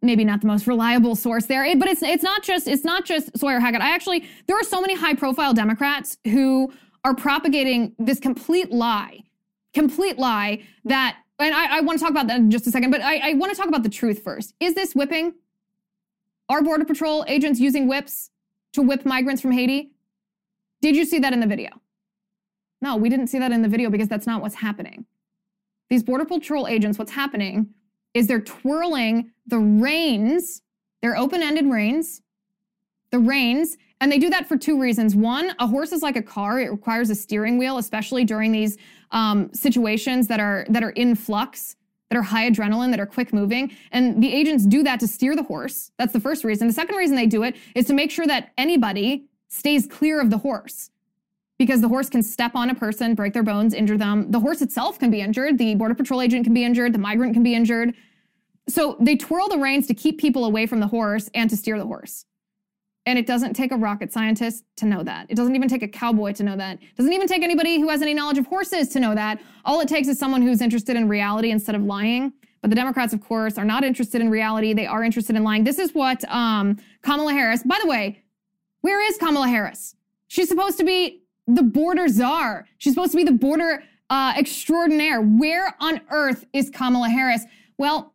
[0.00, 1.64] maybe not the most reliable source there.
[1.76, 3.82] But it's it's not just it's not just Sawyer Hackett.
[3.82, 6.72] I actually there are so many high profile Democrats who
[7.04, 9.22] are propagating this complete lie,
[9.74, 11.18] complete lie that.
[11.38, 13.34] And I, I want to talk about that in just a second, but I, I
[13.34, 14.54] want to talk about the truth first.
[14.58, 15.34] Is this whipping?
[16.48, 18.30] Are Border Patrol agents using whips
[18.72, 19.92] to whip migrants from Haiti?
[20.80, 21.70] Did you see that in the video?
[22.80, 25.06] No, we didn't see that in the video because that's not what's happening.
[25.90, 27.68] These Border Patrol agents, what's happening
[28.14, 30.62] is they're twirling the reins,
[31.02, 32.22] they're open ended reins,
[33.10, 35.14] the reins, and they do that for two reasons.
[35.14, 38.76] One, a horse is like a car; it requires a steering wheel, especially during these
[39.10, 41.76] um, situations that are that are in flux.
[42.10, 43.72] That are high adrenaline, that are quick moving.
[43.92, 45.90] And the agents do that to steer the horse.
[45.98, 46.68] That's the first reason.
[46.68, 50.30] The second reason they do it is to make sure that anybody stays clear of
[50.30, 50.90] the horse
[51.58, 54.30] because the horse can step on a person, break their bones, injure them.
[54.30, 55.58] The horse itself can be injured.
[55.58, 56.92] The Border Patrol agent can be injured.
[56.92, 57.94] The migrant can be injured.
[58.68, 61.78] So they twirl the reins to keep people away from the horse and to steer
[61.78, 62.26] the horse.
[63.06, 65.26] And it doesn't take a rocket scientist to know that.
[65.28, 66.82] It doesn't even take a cowboy to know that.
[66.82, 69.40] It doesn't even take anybody who has any knowledge of horses to know that.
[69.64, 72.32] All it takes is someone who's interested in reality instead of lying.
[72.62, 74.72] But the Democrats, of course, are not interested in reality.
[74.72, 75.62] They are interested in lying.
[75.62, 78.24] This is what um, Kamala Harris, by the way,
[78.80, 79.94] where is Kamala Harris?
[80.26, 82.66] She's supposed to be the border czar.
[82.78, 85.20] She's supposed to be the border uh, extraordinaire.
[85.20, 87.44] Where on earth is Kamala Harris?
[87.78, 88.14] Well,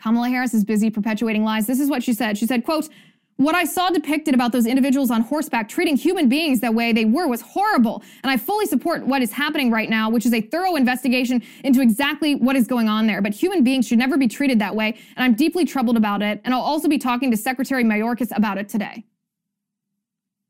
[0.00, 1.66] Kamala Harris is busy perpetuating lies.
[1.66, 2.38] This is what she said.
[2.38, 2.88] She said, quote,
[3.38, 7.04] what I saw depicted about those individuals on horseback treating human beings that way they
[7.04, 8.02] were was horrible.
[8.24, 11.80] And I fully support what is happening right now, which is a thorough investigation into
[11.80, 13.22] exactly what is going on there.
[13.22, 14.98] But human beings should never be treated that way.
[15.16, 16.40] And I'm deeply troubled about it.
[16.44, 19.04] And I'll also be talking to Secretary Mayorkas about it today.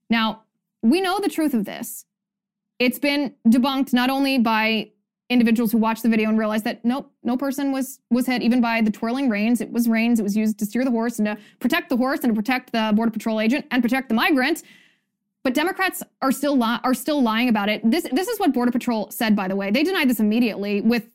[0.08, 0.44] Now,
[0.80, 2.06] we know the truth of this.
[2.78, 4.92] It's been debunked not only by
[5.30, 8.60] individuals who watched the video and realized that nope, no person was was hit even
[8.60, 9.60] by the twirling reins.
[9.60, 10.20] It was reins.
[10.20, 12.72] It was used to steer the horse and to protect the horse and to protect
[12.72, 14.62] the border patrol agent and protect the migrant.
[15.44, 17.80] But Democrats are still li- are still lying about it.
[17.88, 19.70] This this is what Border Patrol said, by the way.
[19.70, 21.08] They denied this immediately with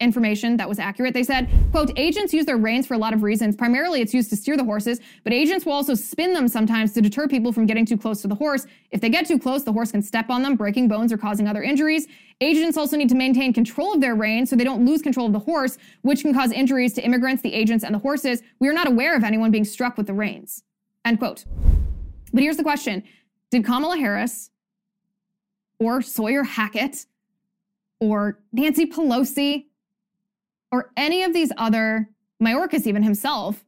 [0.00, 1.12] information that was accurate.
[1.12, 3.56] They said, quote, agents use their reins for a lot of reasons.
[3.56, 7.00] Primarily, it's used to steer the horses, but agents will also spin them sometimes to
[7.00, 8.66] deter people from getting too close to the horse.
[8.90, 11.48] If they get too close, the horse can step on them, breaking bones or causing
[11.48, 12.06] other injuries.
[12.40, 15.32] Agents also need to maintain control of their reins so they don't lose control of
[15.32, 18.42] the horse, which can cause injuries to immigrants, the agents, and the horses.
[18.60, 20.62] We are not aware of anyone being struck with the reins.
[21.04, 21.44] End quote.
[22.32, 23.02] But here's the question.
[23.50, 24.50] Did Kamala Harris
[25.80, 27.06] or Sawyer Hackett
[27.98, 29.67] or Nancy Pelosi
[30.70, 32.08] or any of these other,
[32.42, 33.64] Mayorkas even himself,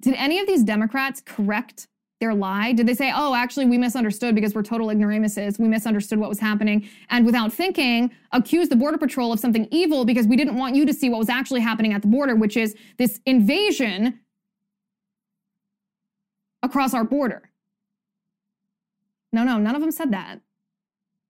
[0.00, 1.88] did any of these Democrats correct
[2.20, 2.72] their lie?
[2.72, 5.58] Did they say, oh, actually, we misunderstood because we're total ignoramuses.
[5.58, 6.88] We misunderstood what was happening.
[7.10, 10.86] And without thinking, accuse the Border Patrol of something evil because we didn't want you
[10.86, 14.20] to see what was actually happening at the border, which is this invasion
[16.62, 17.50] across our border.
[19.32, 20.40] No, no, none of them said that.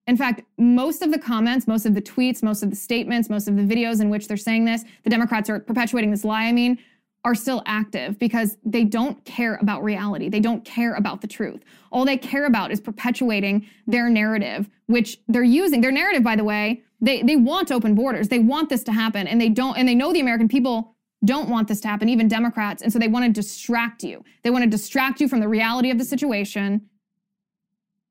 [0.07, 3.47] In fact, most of the comments, most of the tweets, most of the statements, most
[3.47, 6.53] of the videos in which they're saying this, the Democrats are perpetuating this lie, I
[6.53, 6.79] mean,
[7.25, 10.29] are still active because they don't care about reality.
[10.29, 11.61] They don't care about the truth.
[11.91, 15.81] All they care about is perpetuating their narrative, which they're using.
[15.81, 18.29] Their narrative, by the way, they, they want open borders.
[18.29, 21.49] They want this to happen, and they don't, and they know the American people don't
[21.49, 22.81] want this to happen, even Democrats.
[22.81, 24.23] And so they want to distract you.
[24.43, 26.87] They want to distract you from the reality of the situation.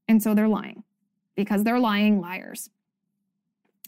[0.08, 0.82] And so they're lying
[1.36, 2.70] because they're lying liars.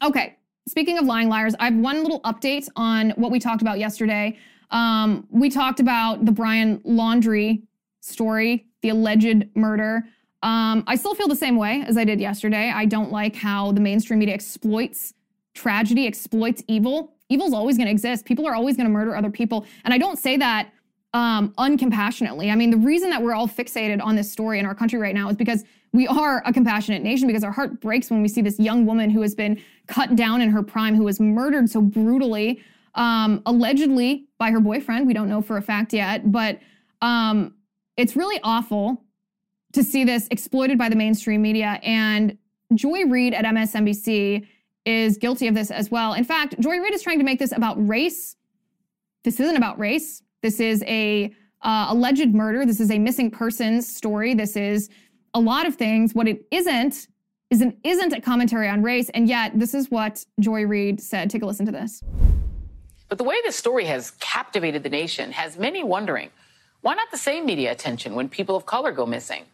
[0.02, 0.36] Okay,
[0.68, 4.38] speaking of lying liars, I have one little update on what we talked about yesterday.
[4.70, 7.62] Um, we talked about the Brian Laundrie
[8.00, 10.04] story, the alleged murder.
[10.42, 12.70] Um, I still feel the same way as I did yesterday.
[12.70, 15.14] I don't like how the mainstream media exploits
[15.54, 17.12] tragedy, exploits evil.
[17.28, 18.24] Evil's always going to exist.
[18.24, 19.66] People are always going to murder other people.
[19.84, 20.72] And I don't say that
[21.12, 22.50] um, uncompassionately.
[22.50, 25.14] I mean, the reason that we're all fixated on this story in our country right
[25.14, 28.42] now is because we are a compassionate nation because our heart breaks when we see
[28.42, 31.80] this young woman who has been cut down in her prime, who was murdered so
[31.80, 32.60] brutally,
[32.94, 35.06] um, allegedly by her boyfriend.
[35.06, 36.58] We don't know for a fact yet, but
[37.00, 37.54] um,
[37.96, 39.02] it's really awful
[39.72, 41.80] to see this exploited by the mainstream media.
[41.82, 42.36] And
[42.74, 44.46] Joy Reid at MSNBC
[44.84, 46.14] is guilty of this as well.
[46.14, 48.36] In fact, Joy Reid is trying to make this about race.
[49.24, 50.22] This isn't about race.
[50.42, 52.64] This is a uh, alleged murder.
[52.64, 54.34] This is a missing persons story.
[54.34, 54.88] This is
[55.38, 56.14] a lot of things.
[56.14, 57.06] What it isn't
[57.48, 61.30] is an, isn't a commentary on race, and yet this is what Joy Reid said.
[61.30, 62.02] Take a listen to this.
[63.08, 66.30] But the way this story has captivated the nation has many wondering
[66.80, 69.44] why not the same media attention when people of color go missing?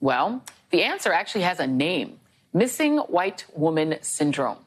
[0.00, 2.20] Well, the answer actually has a name
[2.54, 4.58] missing white woman syndrome,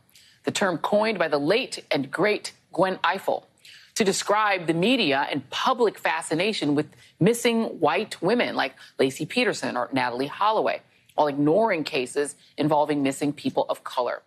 [0.44, 3.44] the term coined by the late and great Gwen Ifill
[3.96, 6.88] to describe the media and public fascination with
[7.20, 10.82] missing white women like Laci Peterson or Natalee Holloway,
[11.16, 14.24] while ignoring cases involving missing people of color.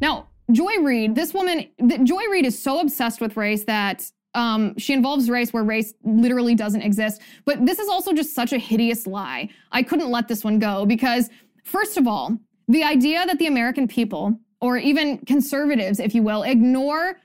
[0.00, 1.68] Now, Joy Reid, this woman,
[2.04, 6.54] Joy Reid is so obsessed with race that um, she involves race where race literally
[6.54, 7.20] doesn't exist.
[7.44, 9.48] But this is also just such a hideous lie.
[9.72, 11.30] I couldn't let this one go because,
[11.64, 12.38] first of all,
[12.68, 17.18] the idea that the American people, or even conservatives, if you will, ignore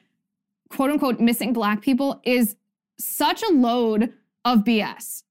[0.72, 2.56] quote unquote missing black people is
[3.00, 4.14] such a load
[4.46, 5.24] of BS.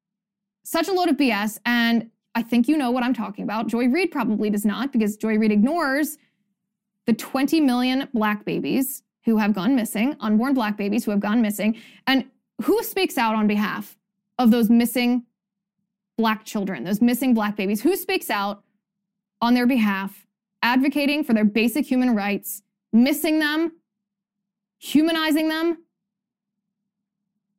[0.64, 1.58] Such a load of BS.
[1.64, 3.66] And I think you know what I'm talking about.
[3.66, 6.18] Joy Reid probably does not because Joy Reid ignores
[7.06, 11.42] the 20 million black babies who have gone missing, unborn black babies who have gone
[11.42, 11.76] missing.
[12.06, 12.26] And
[12.62, 13.96] who speaks out on behalf
[14.38, 15.24] of those missing
[16.16, 17.82] black children, those missing black babies?
[17.82, 18.62] Who speaks out
[19.40, 20.26] on their behalf,
[20.62, 22.62] advocating for their basic human rights,
[22.92, 23.72] missing them,
[24.80, 25.78] humanizing them?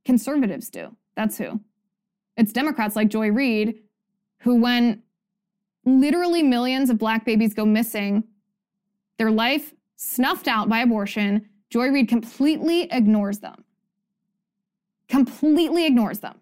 [0.03, 0.97] Conservatives do.
[1.15, 1.61] That's who.
[2.35, 3.75] It's Democrats like Joy Reid
[4.39, 5.03] who, when
[5.85, 8.23] literally millions of black babies go missing,
[9.17, 13.63] their life snuffed out by abortion, Joy Reid completely ignores them.
[15.07, 16.39] Completely ignores them.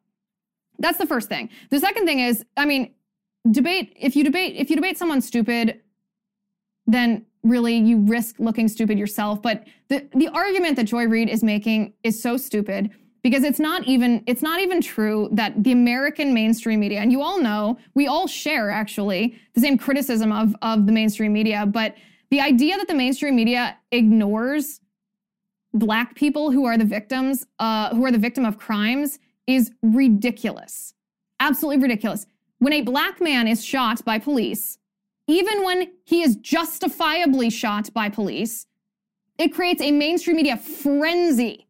[0.77, 1.49] That's the first thing.
[1.71, 2.93] The second thing is, I mean,
[3.51, 5.81] debate if you debate if you debate someone stupid,
[6.87, 9.41] then really you risk looking stupid yourself.
[9.41, 13.85] But the the argument that Joy Reid is making is so stupid because it's not
[13.85, 18.07] even it's not even true that the American mainstream media and you all know we
[18.07, 21.95] all share actually the same criticism of of the mainstream media, but
[22.31, 24.81] the idea that the mainstream media ignores
[25.73, 30.93] black people who are the victims uh, who are the victim of crimes is ridiculous,
[31.39, 32.25] absolutely ridiculous.
[32.59, 34.78] When a black man is shot by police,
[35.29, 38.65] even when he is justifiably shot by police,
[39.37, 41.69] it creates a mainstream media frenzy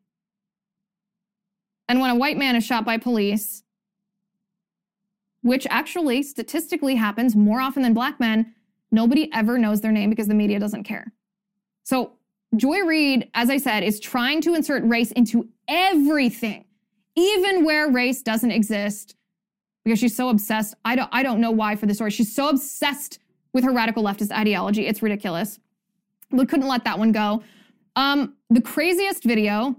[1.90, 3.64] and when a white man is shot by police,
[5.42, 8.54] which actually statistically happens more often than black men,
[8.92, 11.12] nobody ever knows their name because the media doesn't care.
[11.84, 12.14] So,
[12.56, 16.66] Joy Reid, as I said, is trying to insert race into everything,
[17.16, 19.16] even where race doesn't exist,
[19.84, 20.76] because she's so obsessed.
[20.86, 22.12] I don't, I don't know why for the story.
[22.12, 23.20] She's so obsessed
[23.54, 24.86] with her radical leftist ideology.
[24.88, 25.60] It's ridiculous.
[26.32, 27.44] We couldn't let that one go.
[27.96, 29.76] Um, the craziest video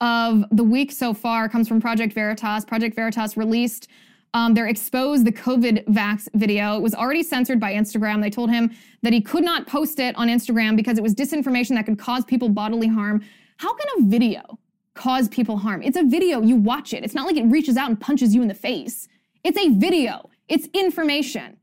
[0.00, 2.64] of the week so far comes from Project Veritas.
[2.64, 3.88] Project Veritas released
[4.34, 6.76] um, their expose the COVID vax video.
[6.76, 8.22] It was already censored by Instagram.
[8.22, 11.74] They told him that he could not post it on Instagram because it was disinformation
[11.76, 13.22] that could cause people bodily harm.
[13.58, 14.58] How can a video
[14.94, 15.82] cause people harm?
[15.82, 16.40] It's a video.
[16.40, 17.04] You watch it.
[17.04, 19.08] It's not like it reaches out and punches you in the face.
[19.44, 20.30] It's a video.
[20.48, 21.58] It's information.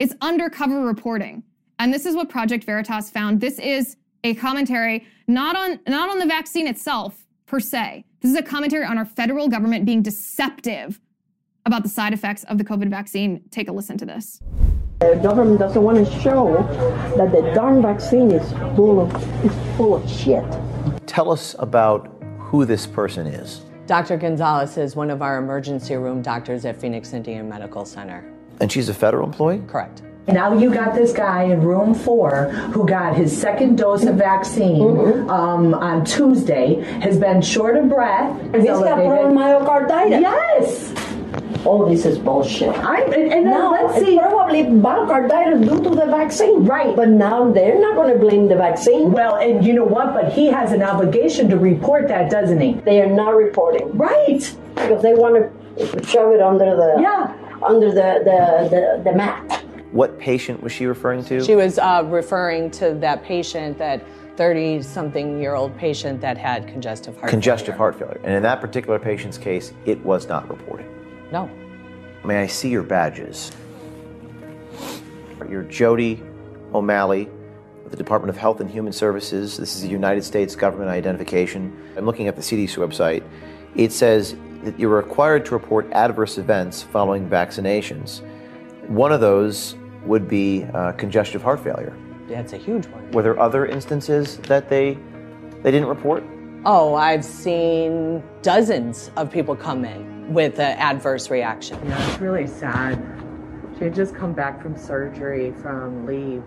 [0.00, 1.42] It's undercover reporting.
[1.78, 3.38] And this is what Project Veritas found.
[3.38, 8.06] This is a commentary not on not on the vaccine itself per se.
[8.20, 11.00] This is a commentary on our federal government being deceptive
[11.66, 13.42] about the side effects of the COVID vaccine.
[13.50, 14.40] Take a listen to this.
[15.00, 16.54] The government doesn't want to show
[17.18, 20.44] that the darn vaccine is full of is full of shit.
[21.06, 23.66] Tell us about who this person is.
[23.86, 24.16] Dr.
[24.16, 28.39] Gonzalez is one of our emergency room doctors at Phoenix Indian Medical Center.
[28.60, 29.62] And she's a federal employee?
[29.66, 30.02] Correct.
[30.28, 34.82] Now you got this guy in room four who got his second dose of vaccine
[35.28, 38.40] um, on Tuesday, has been short of breath.
[38.54, 40.20] He's got myocarditis.
[40.20, 40.92] Yes.
[41.66, 42.68] Oh, this is bullshit.
[42.78, 44.18] I, and, and then No, let's see.
[44.18, 46.64] probably myocarditis due to the vaccine.
[46.64, 46.94] Right.
[46.94, 49.10] But now they're not going to blame the vaccine.
[49.12, 50.14] Well, and you know what?
[50.14, 52.74] But he has an obligation to report that, doesn't he?
[52.74, 54.54] They are not reporting Right.
[54.74, 55.34] because they want
[55.78, 57.34] to shove it under the Yeah.
[57.62, 59.64] Under the the, the, the mat.
[59.92, 61.42] What patient was she referring to?
[61.44, 64.04] She was uh, referring to that patient, that
[64.36, 67.78] 30 something year old patient that had congestive heart Congestive failure.
[67.78, 68.20] heart failure.
[68.22, 70.86] And in that particular patient's case, it was not reported.
[71.32, 71.50] No.
[72.24, 73.50] May I see your badges?
[75.48, 76.22] You're Jody
[76.72, 77.28] O'Malley
[77.84, 79.56] of the Department of Health and Human Services.
[79.56, 81.76] This is the United States government identification.
[81.96, 83.24] I'm looking at the CDC website.
[83.74, 88.22] It says that you're required to report adverse events following vaccinations.
[88.88, 91.96] One of those would be uh, congestive heart failure.
[92.28, 93.10] That's a huge one.
[93.10, 94.98] Were there other instances that they
[95.62, 96.24] they didn't report?
[96.64, 101.78] Oh, I've seen dozens of people come in with an adverse reaction.
[101.86, 103.02] Yeah, it's really sad.
[103.78, 106.42] She had just come back from surgery from leave.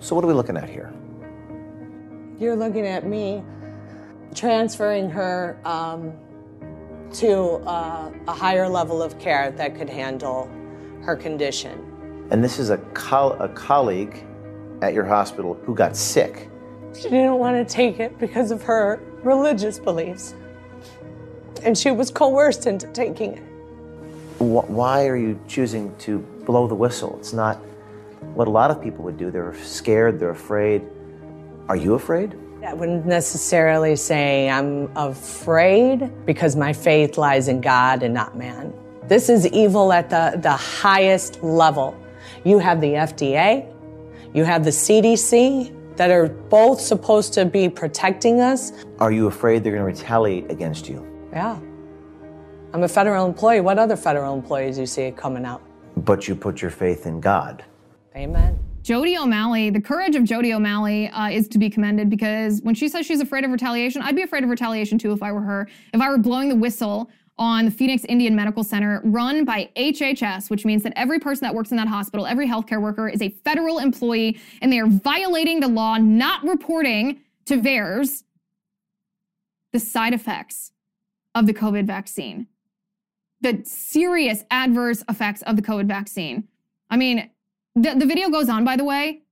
[0.00, 0.92] So what are we looking at here?
[2.38, 3.42] You're looking at me
[4.34, 6.12] transferring her um,
[7.14, 10.50] to uh, a higher level of care that could handle
[11.02, 11.84] her condition.
[12.30, 14.24] And this is a, col- a colleague
[14.82, 16.48] at your hospital who got sick.
[16.94, 20.34] She didn't want to take it because of her religious beliefs.
[21.62, 23.42] And she was coerced into taking it.
[24.38, 27.16] Why are you choosing to blow the whistle?
[27.18, 27.56] It's not
[28.34, 29.30] what a lot of people would do.
[29.30, 30.82] They're scared, they're afraid.
[31.68, 32.36] Are you afraid?
[32.66, 38.74] I wouldn't necessarily say I'm afraid because my faith lies in God and not man.
[39.06, 41.96] This is evil at the, the highest level.
[42.44, 43.72] You have the FDA,
[44.34, 48.72] you have the CDC that are both supposed to be protecting us.
[48.98, 51.06] Are you afraid they're going to retaliate against you?
[51.32, 51.58] Yeah.
[52.72, 53.60] I'm a federal employee.
[53.60, 55.62] What other federal employees do you see coming out?
[55.96, 57.64] But you put your faith in God.
[58.14, 58.58] Amen.
[58.88, 62.88] Jody O'Malley, the courage of Jody O'Malley uh, is to be commended because when she
[62.88, 65.68] says she's afraid of retaliation, I'd be afraid of retaliation too if I were her.
[65.92, 70.48] If I were blowing the whistle on the Phoenix Indian Medical Center run by HHS,
[70.48, 73.28] which means that every person that works in that hospital, every healthcare worker is a
[73.44, 78.22] federal employee and they are violating the law, not reporting to VAERS
[79.74, 80.72] the side effects
[81.34, 82.46] of the COVID vaccine,
[83.42, 86.48] the serious adverse effects of the COVID vaccine.
[86.88, 87.28] I mean,
[87.82, 89.22] the, the video goes on, by the way.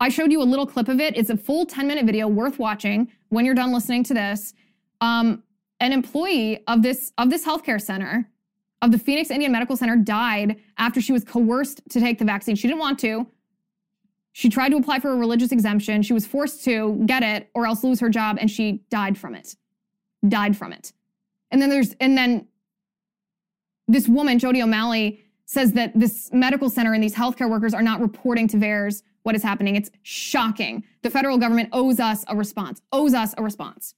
[0.00, 1.16] I showed you a little clip of it.
[1.16, 4.54] It's a full 10 minute video worth watching when you're done listening to this.
[5.00, 5.42] Um,
[5.80, 8.28] an employee of this of this healthcare center
[8.82, 12.56] of the Phoenix Indian Medical Center died after she was coerced to take the vaccine.
[12.56, 13.26] She didn't want to.
[14.32, 16.02] She tried to apply for a religious exemption.
[16.02, 19.34] She was forced to get it or else lose her job and she died from
[19.34, 19.56] it.
[20.26, 20.92] Died from it.
[21.50, 22.48] And then there's and then
[23.88, 25.22] this woman, Jody O'Malley,
[25.52, 29.34] says that this medical center and these healthcare workers are not reporting to VAERS what
[29.34, 29.76] is happening.
[29.76, 30.82] It's shocking.
[31.02, 33.94] The federal government owes us a response, owes us a response.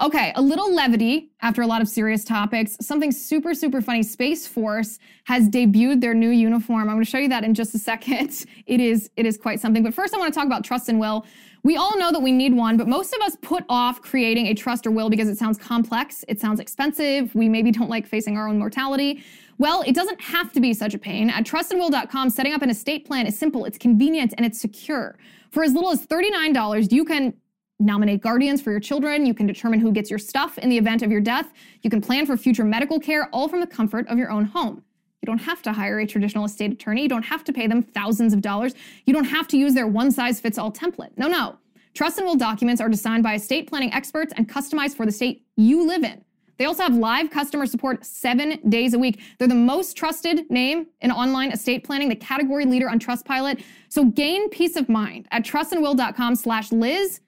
[0.00, 2.76] Okay, a little levity after a lot of serious topics.
[2.80, 4.04] Something super, super funny.
[4.04, 6.82] Space Force has debuted their new uniform.
[6.82, 8.44] I'm going to show you that in just a second.
[8.66, 9.82] It is, it is quite something.
[9.82, 11.24] But first, I want to talk about trust and will.
[11.62, 14.54] We all know that we need one, but most of us put off creating a
[14.54, 18.36] trust or will because it sounds complex, it sounds expensive, we maybe don't like facing
[18.36, 19.24] our own mortality.
[19.58, 21.30] Well, it doesn't have to be such a pain.
[21.30, 25.18] At trustandwill.com, setting up an estate plan is simple, it's convenient, and it's secure.
[25.50, 27.34] For as little as $39, you can
[27.80, 29.26] nominate guardians for your children.
[29.26, 31.52] You can determine who gets your stuff in the event of your death.
[31.82, 34.82] You can plan for future medical care, all from the comfort of your own home.
[35.22, 37.02] You don't have to hire a traditional estate attorney.
[37.02, 38.74] You don't have to pay them thousands of dollars.
[39.06, 41.10] You don't have to use their one size fits all template.
[41.16, 41.58] No, no.
[41.94, 45.44] Trust and will documents are designed by estate planning experts and customized for the state
[45.56, 46.24] you live in.
[46.58, 49.20] They also have live customer support seven days a week.
[49.38, 53.62] They're the most trusted name in online estate planning, the category leader on Trustpilot.
[53.88, 57.20] So gain peace of mind at trustandwill.com slash Liz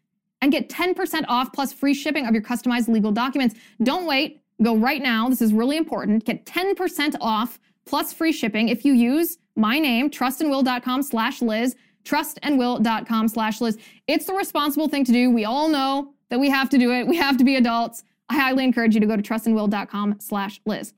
[0.42, 3.54] and get 10% off plus free shipping of your customized legal documents.
[3.82, 4.42] Don't wait.
[4.62, 5.28] Go right now.
[5.28, 6.24] This is really important.
[6.24, 13.28] Get 10% off plus free shipping if you use my name, trustandwill.com slash Liz, trustandwill.com
[13.28, 13.78] slash Liz.
[14.06, 15.30] It's the responsible thing to do.
[15.30, 17.06] We all know that we have to do it.
[17.06, 18.04] We have to be adults.
[18.30, 20.94] I highly encourage you to go to trustandwill.com slash Liz.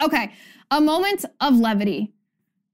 [0.00, 0.32] Okay,
[0.70, 2.12] a moment of levity.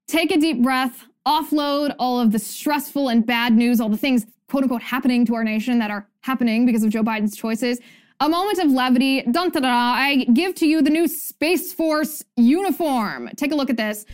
[0.07, 4.27] Take a deep breath, offload all of the stressful and bad news, all the things
[4.49, 7.81] quote unquote happening to our nation that are happening because of Joe Biden's choices.
[8.21, 9.23] A moment of levity.
[9.23, 13.31] Dun, da, da, I give to you the new Space Force uniform.
[13.37, 14.05] Take a look at this.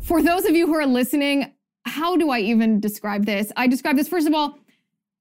[0.00, 1.52] For those of you who are listening,
[1.84, 3.52] how do I even describe this?
[3.56, 4.58] I describe this, first of all,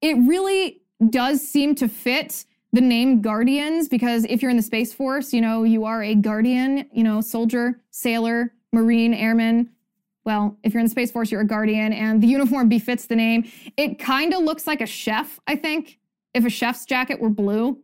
[0.02, 4.94] it really does seem to fit the name Guardians because if you're in the Space
[4.94, 9.70] Force, you know, you are a guardian, you know, soldier, sailor, marine, airman,
[10.24, 13.16] well, if you're in the Space Force, you're a guardian, and the uniform befits the
[13.16, 13.50] name.
[13.76, 16.00] It kind of looks like a chef, I think,
[16.34, 17.80] if a chef's jacket were blue.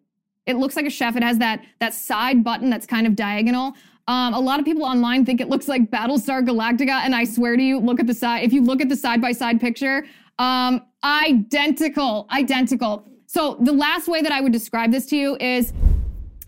[0.45, 1.15] It looks like a chef.
[1.15, 3.73] It has that, that side button that's kind of diagonal.
[4.07, 7.57] Um, a lot of people online think it looks like Battlestar Galactica, and I swear
[7.57, 8.43] to you, look at the side.
[8.43, 10.05] If you look at the side by side picture,
[10.39, 13.09] um, identical, identical.
[13.27, 15.73] So the last way that I would describe this to you is,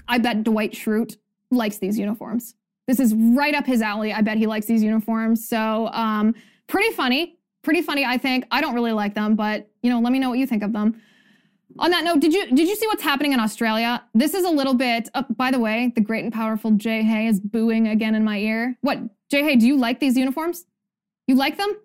[0.08, 1.18] I bet Dwight Schrute
[1.52, 2.56] likes these uniforms.
[2.88, 4.12] This is right up his alley.
[4.12, 5.48] I bet he likes these uniforms.
[5.48, 6.34] So, um,
[6.68, 7.38] pretty funny.
[7.62, 8.46] Pretty funny, I think.
[8.50, 10.74] I don't really like them, but you know, let me know what you think of
[10.74, 11.00] them.
[11.78, 14.04] On that note, did you did you see what's happening in Australia?
[14.14, 15.10] This is a little bit.
[15.14, 18.38] Uh, by the way, the great and powerful Jay Hay is booing again in my
[18.40, 18.78] ear.
[18.82, 19.00] What,
[19.30, 19.56] Jay Hay?
[19.58, 20.66] Do you like these uniforms?
[21.28, 21.76] You like them?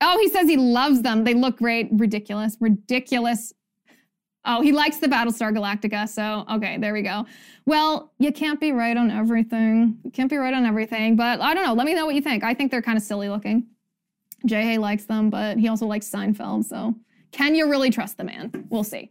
[0.00, 1.24] Oh, he says he loves them.
[1.24, 1.88] They look great.
[1.92, 2.56] Ridiculous.
[2.60, 3.52] Ridiculous.
[4.46, 6.08] Oh, he likes the Battlestar Galactica.
[6.08, 7.26] So, okay, there we go.
[7.66, 9.98] Well, you can't be right on everything.
[10.04, 11.72] You can't be right on everything, but I don't know.
[11.72, 12.44] Let me know what you think.
[12.44, 13.66] I think they're kind of silly looking.
[14.44, 16.64] Jay Hay likes them, but he also likes Seinfeld.
[16.66, 16.94] So,
[17.32, 18.66] can you really trust the man?
[18.68, 19.10] We'll see.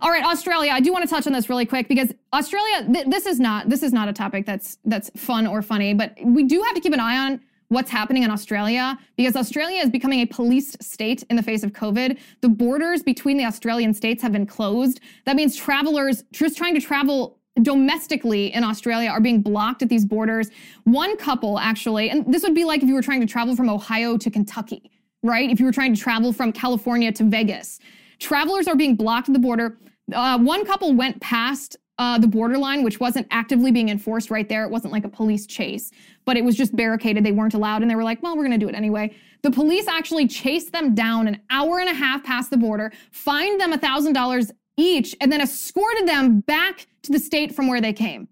[0.00, 0.72] All right, Australia.
[0.72, 2.88] I do want to touch on this really quick because Australia.
[2.92, 6.16] Th- this is not this is not a topic that's that's fun or funny, but
[6.24, 7.40] we do have to keep an eye on
[7.72, 11.72] what's happening in Australia because Australia is becoming a policed state in the face of
[11.72, 12.18] COVID.
[12.42, 15.00] The borders between the Australian states have been closed.
[15.24, 20.04] That means travelers just trying to travel domestically in Australia are being blocked at these
[20.04, 20.50] borders.
[20.84, 23.68] One couple actually, and this would be like if you were trying to travel from
[23.68, 24.90] Ohio to Kentucky,
[25.22, 25.50] right?
[25.50, 27.78] If you were trying to travel from California to Vegas.
[28.18, 29.78] Travelers are being blocked at the border.
[30.14, 34.64] Uh, one couple went past uh, the borderline, which wasn't actively being enforced right there.
[34.64, 35.90] It wasn't like a police chase,
[36.24, 37.24] but it was just barricaded.
[37.24, 37.82] They weren't allowed.
[37.82, 39.14] And they were like, well, we're going to do it anyway.
[39.42, 43.60] The police actually chased them down an hour and a half past the border, fined
[43.60, 48.28] them $1,000 each, and then escorted them back to the state from where they came.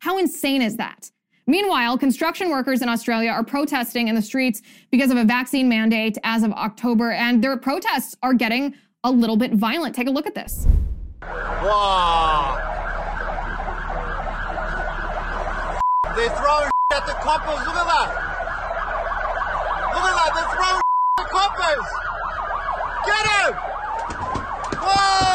[0.00, 1.10] How insane is that?
[1.46, 6.16] Meanwhile, construction workers in Australia are protesting in the streets because of a vaccine mandate
[6.22, 9.94] as of October, and their protests are getting a little bit violent.
[9.94, 10.66] Take a look at this.
[11.20, 12.56] Wow.
[16.16, 17.66] They throwing at the coppers.
[17.66, 18.08] Look at that.
[19.94, 20.30] Look at that.
[20.34, 20.82] They're throwing
[21.16, 21.86] the coppers.
[23.06, 23.52] Get him.
[24.80, 25.30] Whoa.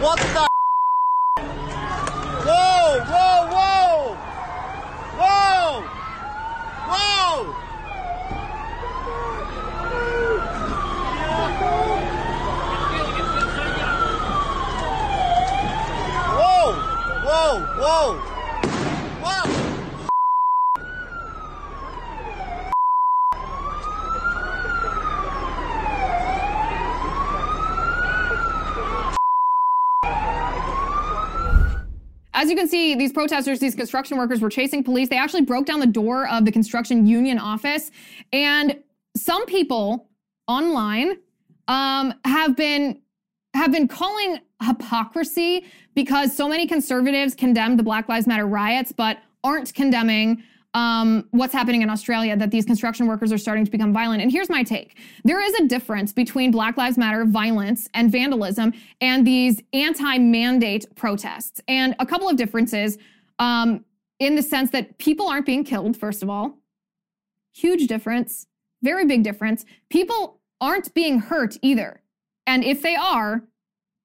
[0.00, 0.46] What the?
[2.44, 4.16] Whoa, whoa, whoa!
[5.16, 5.82] Whoa!
[6.90, 7.54] Whoa!
[16.36, 16.72] Whoa!
[17.24, 17.60] Whoa!
[17.78, 18.18] Whoa!
[19.22, 19.44] Whoa!
[32.36, 35.08] As you can see, these protesters, these construction workers were chasing police.
[35.08, 37.90] They actually broke down the door of the construction union office.
[38.32, 38.80] And
[39.16, 40.08] some people
[40.48, 41.16] online
[41.68, 43.00] um, have been
[43.54, 49.18] have been calling hypocrisy because so many conservatives condemned the Black Lives Matter riots, but
[49.44, 50.42] aren't condemning
[50.74, 54.22] um, what's happening in Australia, that these construction workers are starting to become violent.
[54.22, 58.72] And here's my take there is a difference between Black Lives Matter violence and vandalism
[59.00, 61.60] and these anti mandate protests.
[61.68, 62.98] And a couple of differences
[63.38, 63.84] um,
[64.18, 66.58] in the sense that people aren't being killed, first of all.
[67.52, 68.46] Huge difference,
[68.82, 69.64] very big difference.
[69.90, 72.02] People aren't being hurt either.
[72.46, 73.44] And if they are,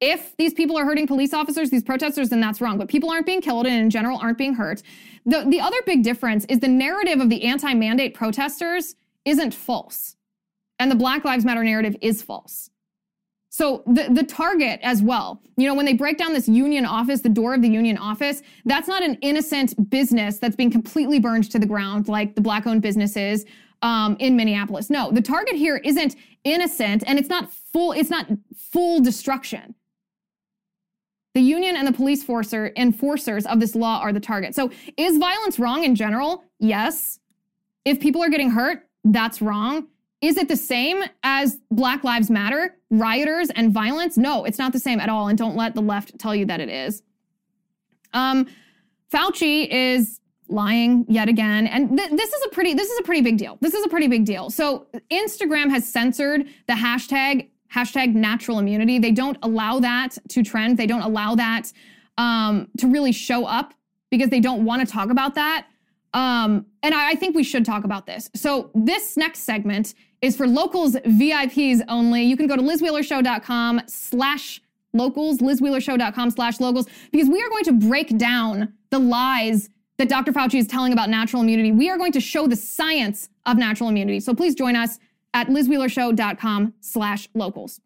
[0.02, 2.78] if these people are hurting police officers, these protesters, then that's wrong.
[2.78, 4.82] But people aren't being killed and in general aren't being hurt.
[5.26, 8.96] The, the other big difference is the narrative of the anti mandate protesters
[9.26, 10.16] isn't false.
[10.80, 12.70] And the Black Lives Matter narrative is false.
[13.50, 17.22] So the, the target as well, you know, when they break down this union office,
[17.22, 21.52] the door of the union office, that's not an innocent business that's being completely burned
[21.52, 23.46] to the ground like the black owned businesses
[23.82, 24.90] um, in Minneapolis.
[24.90, 29.76] No, the target here isn't innocent and it's not full, it's not full destruction.
[31.36, 34.56] The union and the police forcer, enforcers of this law are the target.
[34.56, 36.44] So is violence wrong in general?
[36.60, 37.20] Yes.
[37.86, 39.88] If people are getting hurt, that's wrong.
[40.22, 44.18] Is it the same as Black Lives Matter, rioters, and violence?
[44.18, 45.30] No, it's not the same at all.
[45.30, 47.02] And don't let the left tell you that it is.
[48.12, 48.48] Um,
[49.14, 50.20] Fauci is
[50.50, 53.58] lying yet again, and th- this is a pretty this is a pretty big deal.
[53.62, 54.50] This is a pretty big deal.
[54.50, 59.00] So Instagram has censored the hashtag hashtag natural immunity.
[59.00, 60.78] They don't allow that to trend.
[60.78, 61.72] They don't allow that
[62.18, 63.74] um, to really show up
[64.10, 65.68] because they don't want to talk about that.
[66.14, 68.30] Um, and I, I think we should talk about this.
[68.36, 72.24] So this next segment is for locals VIPs only.
[72.24, 74.62] You can go to lizwheelershow.com slash
[74.94, 80.32] locals, lizwheelershow.com slash locals, because we are going to break down the lies that Dr.
[80.32, 81.72] Fauci is telling about natural immunity.
[81.72, 84.20] We are going to show the science of natural immunity.
[84.20, 84.98] So please join us
[85.34, 87.80] at lizwheelershow.com slash locals.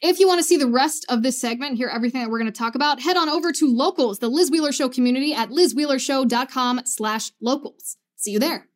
[0.00, 2.52] If you want to see the rest of this segment, hear everything that we're going
[2.52, 6.82] to talk about, head on over to Locals, the Liz Wheeler Show community at lizwheelershow.com
[6.84, 7.96] slash locals.
[8.16, 8.68] See you there.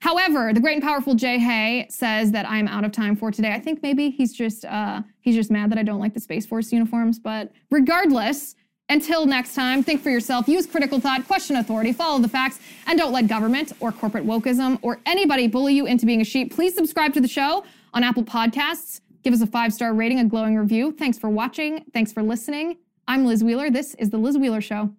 [0.00, 3.52] However, the great and powerful Jay Hay says that I'm out of time for today.
[3.52, 6.44] I think maybe he's just uh, he's just mad that I don't like the Space
[6.44, 7.20] Force uniforms.
[7.20, 8.56] But regardless,
[8.92, 12.98] until next time, think for yourself, use critical thought, question authority, follow the facts, and
[12.98, 16.54] don't let government or corporate wokeism or anybody bully you into being a sheep.
[16.54, 17.64] Please subscribe to the show
[17.94, 19.00] on Apple Podcasts.
[19.22, 20.92] Give us a five star rating, a glowing review.
[20.92, 21.84] Thanks for watching.
[21.94, 22.76] Thanks for listening.
[23.08, 23.70] I'm Liz Wheeler.
[23.70, 24.90] This is The Liz Wheeler Show.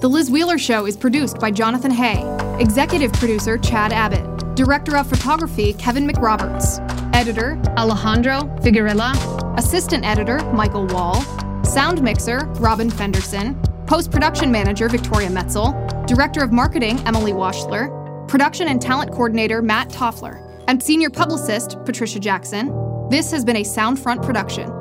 [0.00, 2.22] The Liz Wheeler Show is produced by Jonathan Hay,
[2.58, 9.14] executive producer Chad Abbott, director of photography Kevin McRoberts, editor Alejandro Figuerella,
[9.56, 11.22] assistant editor Michael Wall,
[11.64, 15.72] sound mixer Robin Fenderson, post production manager Victoria Metzel,
[16.06, 22.20] director of marketing Emily Washler, production and talent coordinator Matt Toffler, and senior publicist Patricia
[22.20, 22.68] Jackson.
[23.08, 24.75] This has been a Soundfront production.